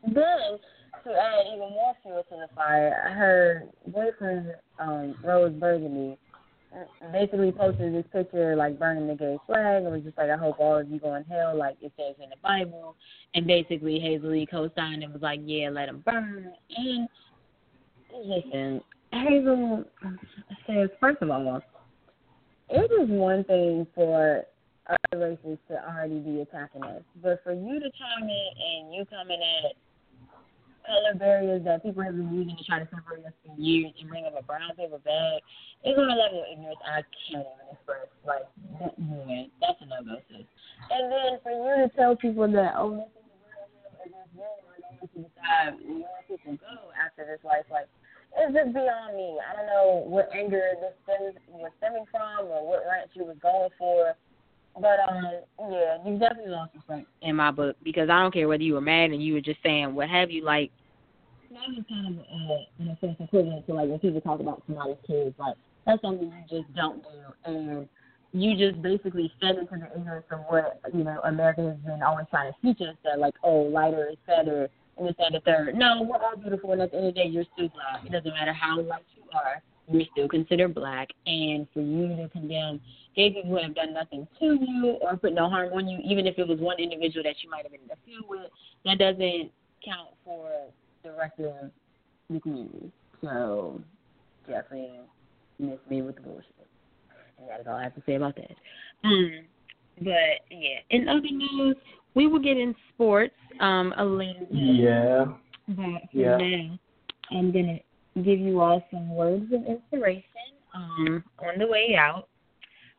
Then 0.07 0.61
to 1.05 1.11
add 1.11 1.47
even 1.49 1.71
more 1.75 1.95
fuel 2.03 2.23
to 2.29 2.37
the 2.37 2.49
fire, 2.55 3.13
her 3.17 3.65
boyfriend, 3.87 4.55
um, 4.79 5.15
Rose 5.25 5.53
Burgundy, 5.53 6.19
basically 7.13 7.53
posted 7.53 7.95
this 7.95 8.05
picture 8.13 8.57
like 8.57 8.79
burning 8.79 9.07
the 9.07 9.15
gay 9.15 9.39
flag 9.47 9.85
and 9.85 9.93
was 9.93 10.03
just 10.03 10.19
like, 10.19 10.31
I 10.31 10.37
hope 10.37 10.57
all 10.59 10.79
of 10.79 10.89
you 10.89 10.99
go 10.99 11.15
in 11.15 11.25
hell 11.25 11.57
like 11.57 11.77
it 11.81 11.93
says 11.97 12.15
in 12.23 12.31
the 12.31 12.37
Bible. 12.43 12.97
And 13.35 13.47
basically 13.47 14.01
Hazel 14.01 14.31
Lee 14.31 14.47
co-signed 14.47 15.03
and 15.03 15.13
was 15.13 15.23
like, 15.23 15.41
yeah, 15.45 15.71
let 15.71 15.87
them 15.87 16.03
burn. 16.05 16.53
And 16.77 17.09
listen, 18.25 18.81
Hazel 19.13 19.85
says, 20.67 20.89
first 21.01 21.23
of 21.23 21.31
all, 21.31 21.63
it 22.71 22.91
is 22.91 23.09
one 23.09 23.45
thing 23.45 23.87
for 23.95 24.45
other 24.89 25.19
races 25.19 25.59
to 25.69 25.75
already 25.89 26.19
be 26.19 26.41
attacking 26.41 26.83
us, 26.83 27.03
but 27.23 27.41
for 27.45 27.53
you 27.53 27.81
to 27.81 27.91
chime 27.91 28.29
in 28.29 28.49
and 28.89 28.95
you 28.95 29.05
coming 29.07 29.41
at 29.65 29.73
color 30.87 31.15
barriers 31.17 31.65
that 31.65 31.83
people 31.83 32.03
have 32.03 32.17
been 32.17 32.33
using 32.33 32.57
to 32.57 32.65
try 32.65 32.79
to 32.79 32.89
separate 32.93 33.25
us 33.25 33.33
for 33.45 33.57
years 33.59 33.93
and 34.01 34.09
bring 34.09 34.25
up 34.25 34.37
a 34.39 34.43
brown 34.45 34.71
paper 34.77 35.01
bag 35.01 35.41
is 35.85 35.97
on 35.97 36.09
a 36.09 36.17
level 36.17 36.45
of 36.45 36.49
ignorance 36.53 36.81
I 36.85 37.03
can't 37.29 37.45
even 37.45 37.69
express. 37.73 38.09
Like, 38.25 38.49
that, 38.81 38.93
yeah, 38.97 39.49
that's 39.61 39.81
a 39.81 39.87
no-go, 39.89 40.21
sis. 40.29 40.45
And 40.91 41.13
then 41.13 41.41
for 41.43 41.53
you 41.53 41.85
to 41.85 41.89
tell 41.97 42.17
people 42.17 42.49
that, 42.53 42.73
oh, 42.77 43.09
this 44.05 44.13
is 44.13 44.25
the 44.33 44.41
real 44.41 44.57
him 44.61 44.65
or 44.69 44.77
this 44.81 45.13
decide 45.13 45.77
where 45.85 46.25
people 46.29 46.57
go 46.61 46.93
after 46.97 47.25
this 47.25 47.41
life, 47.45 47.69
like, 47.73 47.89
it's 48.35 48.51
just 48.51 48.75
beyond 48.75 49.15
me. 49.15 49.39
I 49.39 49.55
don't 49.55 49.71
know 49.71 50.03
what 50.11 50.29
anger 50.35 50.75
this 50.83 50.97
stems, 51.07 51.39
was 51.49 51.71
stemming 51.79 52.05
from 52.11 52.51
or 52.51 52.67
what 52.67 52.83
rant 52.83 53.11
she 53.15 53.23
was 53.23 53.39
going 53.39 53.71
for. 53.79 54.17
But 54.81 54.99
um, 55.09 55.25
yeah, 55.71 55.99
you 56.05 56.19
definitely 56.19 56.51
lost 56.51 56.75
respect 56.75 57.07
in 57.23 57.37
my 57.37 57.51
book 57.51 57.77
because 57.85 58.11
I 58.11 58.21
don't 58.21 58.35
care 58.35 58.49
whether 58.49 58.63
you 58.63 58.75
were 58.75 58.81
mad 58.81 59.11
and 59.11 59.23
you 59.23 59.35
were 59.35 59.41
just 59.41 59.61
saying 59.63 59.95
what 59.95 60.09
have 60.09 60.31
you. 60.31 60.45
Like 60.45 60.73
that 61.51 61.69
was 61.69 61.85
kind 61.89 62.19
of 62.19 62.21
uh, 62.21 62.83
in 62.83 62.89
a 62.89 62.99
sense 63.01 63.17
equivalent 63.21 63.67
to 63.67 63.75
like 63.75 63.89
when 63.89 63.99
people 64.01 64.21
talk 64.21 64.41
about 64.41 64.63
somebody's 64.67 64.97
kids. 65.07 65.35
Like 65.39 65.55
that's 65.87 66.03
something 66.03 66.27
you 66.27 66.61
just 66.61 66.75
don't 66.75 67.03
do, 67.03 67.51
and 67.51 67.89
you 68.33 68.57
just 68.57 68.83
basically 68.83 69.33
fed 69.41 69.57
into 69.57 69.77
the 69.79 69.97
ignorance 69.97 70.27
of 70.33 70.41
what 70.49 70.81
you 70.93 71.05
know 71.05 71.21
America 71.25 71.63
has 71.63 71.79
been 71.87 72.03
always 72.03 72.27
trying 72.31 72.53
to 72.53 72.57
teach 72.63 72.81
us 72.81 72.97
that 73.05 73.21
like 73.21 73.35
oh 73.45 73.63
lighter 73.63 74.09
is 74.11 74.19
better 74.27 74.69
and 74.99 75.09
this 75.09 75.15
and 75.19 75.35
the 75.35 75.41
third. 75.41 75.75
No, 75.75 76.03
we're 76.03 76.17
all 76.17 76.37
beautiful, 76.37 76.73
and 76.73 76.83
at 76.83 76.91
the 76.91 76.99
end 76.99 77.07
of 77.09 77.15
the 77.15 77.21
day, 77.21 77.29
you're 77.29 77.45
still 77.55 77.69
black. 77.69 78.05
It 78.05 78.13
doesn't 78.13 78.33
matter 78.33 78.53
how 78.53 78.81
light 78.81 79.05
you 79.17 79.23
are, 79.33 79.63
you're 79.91 80.05
still 80.13 80.29
considered 80.29 80.75
black, 80.75 81.09
and 81.27 81.67
for 81.75 81.81
you 81.81 82.09
to 82.17 82.29
condemn 82.31 82.81
gay 83.15 83.31
people 83.31 83.51
who 83.51 83.63
have 83.63 83.75
done 83.75 83.93
nothing 83.93 84.27
to 84.39 84.59
you 84.61 84.99
or 85.01 85.17
put 85.17 85.33
no 85.33 85.49
harm 85.49 85.73
on 85.73 85.89
you, 85.89 85.99
even 86.05 86.27
if 86.27 86.39
it 86.39 86.49
was 86.49 86.59
one 86.59 86.79
individual 86.79 87.23
that 87.23 87.37
you 87.43 87.51
might 87.51 87.63
have 87.63 87.73
been 87.73 87.81
in 87.83 87.91
a 87.91 87.97
field 88.07 88.25
with, 88.29 88.51
that 88.85 88.99
doesn't 88.99 89.51
count 89.85 90.11
for 90.25 90.51
the 91.03 91.13
rest 91.13 91.39
of 91.39 91.71
the 92.31 92.41
community. 92.41 92.91
So 93.23 93.81
definitely 94.49 95.01
miss 95.59 95.79
me 95.89 96.03
with 96.03 96.17
the 96.17 96.23
bullshit. 96.23 96.47
And 97.39 97.49
that's 97.49 97.67
all 97.67 97.75
I 97.75 97.85
have 97.85 97.95
to 97.95 98.03
say 98.07 98.15
about 98.15 98.37
that. 98.37 98.57
Um, 99.05 99.45
but 99.99 100.41
yeah, 100.51 100.81
in 100.91 101.09
other 101.09 101.21
news, 101.31 101.77
we 102.15 102.27
will 102.27 102.41
get 102.41 102.57
in 102.57 102.75
sports 102.95 103.35
um 103.61 103.93
a 103.97 104.05
bit. 104.05 104.49
Yeah. 104.51 105.27
But 105.69 106.03
yeah. 106.13 106.37
now, 106.37 106.79
I'm 107.31 107.53
gonna 107.53 107.79
give 108.23 108.39
you 108.39 108.61
all 108.61 108.85
some 108.91 109.15
words 109.15 109.53
of 109.53 109.65
inspiration 109.67 110.25
um 110.75 111.25
on 111.39 111.59
the 111.59 111.67
way 111.67 111.97
out. 111.99 112.29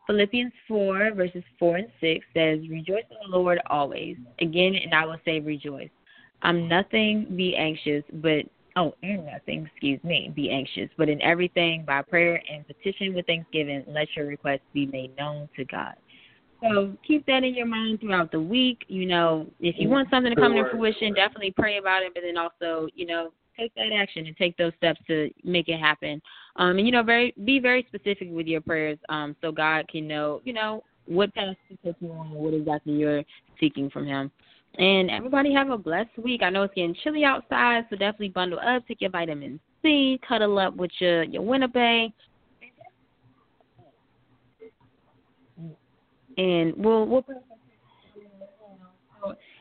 Philippians 0.07 0.53
4, 0.67 1.13
verses 1.15 1.43
4 1.57 1.77
and 1.77 1.87
6 1.99 2.25
says, 2.33 2.59
Rejoice 2.69 3.03
in 3.09 3.31
the 3.31 3.37
Lord 3.37 3.59
always. 3.69 4.17
Again, 4.39 4.75
and 4.75 4.93
I 4.93 5.03
will 5.05 5.17
say 5.25 5.39
rejoice. 5.39 5.89
I'm 6.43 6.67
nothing, 6.67 7.25
be 7.35 7.55
anxious, 7.55 8.03
but, 8.13 8.45
oh, 8.75 8.93
and 9.01 9.25
nothing, 9.25 9.67
excuse 9.71 10.03
me, 10.03 10.31
be 10.35 10.51
anxious, 10.51 10.89
but 10.95 11.09
in 11.09 11.19
everything, 11.23 11.85
by 11.87 12.03
prayer 12.03 12.39
and 12.51 12.67
petition 12.67 13.15
with 13.15 13.25
thanksgiving, 13.25 13.83
let 13.87 14.07
your 14.15 14.27
requests 14.27 14.59
be 14.73 14.85
made 14.85 15.15
known 15.17 15.49
to 15.55 15.65
God. 15.65 15.95
So 16.61 16.95
keep 17.05 17.25
that 17.25 17.43
in 17.43 17.55
your 17.55 17.65
mind 17.65 17.99
throughout 17.99 18.31
the 18.31 18.39
week. 18.39 18.85
You 18.87 19.05
know, 19.05 19.47
if 19.59 19.75
you 19.77 19.89
want 19.89 20.09
something 20.09 20.33
to 20.33 20.39
come 20.39 20.53
to 20.53 20.69
fruition, 20.69 21.13
definitely 21.13 21.51
pray 21.51 21.77
about 21.77 22.03
it, 22.03 22.13
but 22.13 22.23
then 22.23 22.37
also, 22.37 22.87
you 22.95 23.05
know, 23.05 23.31
take 23.57 23.73
that 23.75 23.91
action 23.93 24.25
and 24.25 24.35
take 24.37 24.57
those 24.57 24.73
steps 24.77 24.99
to 25.07 25.29
make 25.43 25.67
it 25.69 25.79
happen. 25.79 26.21
Um, 26.55 26.77
and 26.77 26.85
you 26.85 26.91
know, 26.91 27.03
very 27.03 27.33
be 27.43 27.59
very 27.59 27.85
specific 27.87 28.29
with 28.31 28.47
your 28.47 28.61
prayers, 28.61 28.97
um, 29.09 29.35
so 29.41 29.51
God 29.51 29.87
can 29.87 30.07
know, 30.07 30.41
you 30.43 30.53
know, 30.53 30.83
what 31.05 31.33
path 31.33 31.55
to 31.69 31.77
take 31.83 31.95
you 31.99 32.11
on, 32.11 32.31
what 32.31 32.53
exactly 32.53 32.93
you're 32.93 33.23
seeking 33.59 33.89
from 33.89 34.05
Him. 34.05 34.31
And 34.77 35.09
everybody 35.09 35.53
have 35.53 35.69
a 35.69 35.77
blessed 35.77 36.17
week. 36.21 36.43
I 36.43 36.49
know 36.49 36.63
it's 36.63 36.73
getting 36.73 36.95
chilly 37.03 37.23
outside, 37.23 37.85
so 37.89 37.95
definitely 37.95 38.29
bundle 38.29 38.59
up, 38.59 38.85
take 38.87 39.01
your 39.01 39.09
vitamin 39.09 39.59
C, 39.81 40.19
cuddle 40.27 40.59
up 40.59 40.75
with 40.75 40.91
your 40.99 41.23
your 41.23 41.43
Winnebago. 41.43 42.13
And 46.37 46.73
we'll 46.75 47.05
we'll 47.05 47.25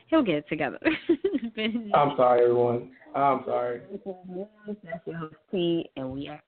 he'll 0.07 0.23
get 0.23 0.35
it 0.35 0.49
together. 0.49 0.79
I'm 1.93 2.13
sorry, 2.17 2.41
everyone. 2.41 2.91
Oh, 3.15 3.21
I'm 3.21 3.45
sorry. 3.45 3.81
That's 4.83 5.07
your 5.07 5.17
host 5.17 5.35
T, 5.51 5.89
and 5.95 6.11
we 6.11 6.27
are 6.27 6.41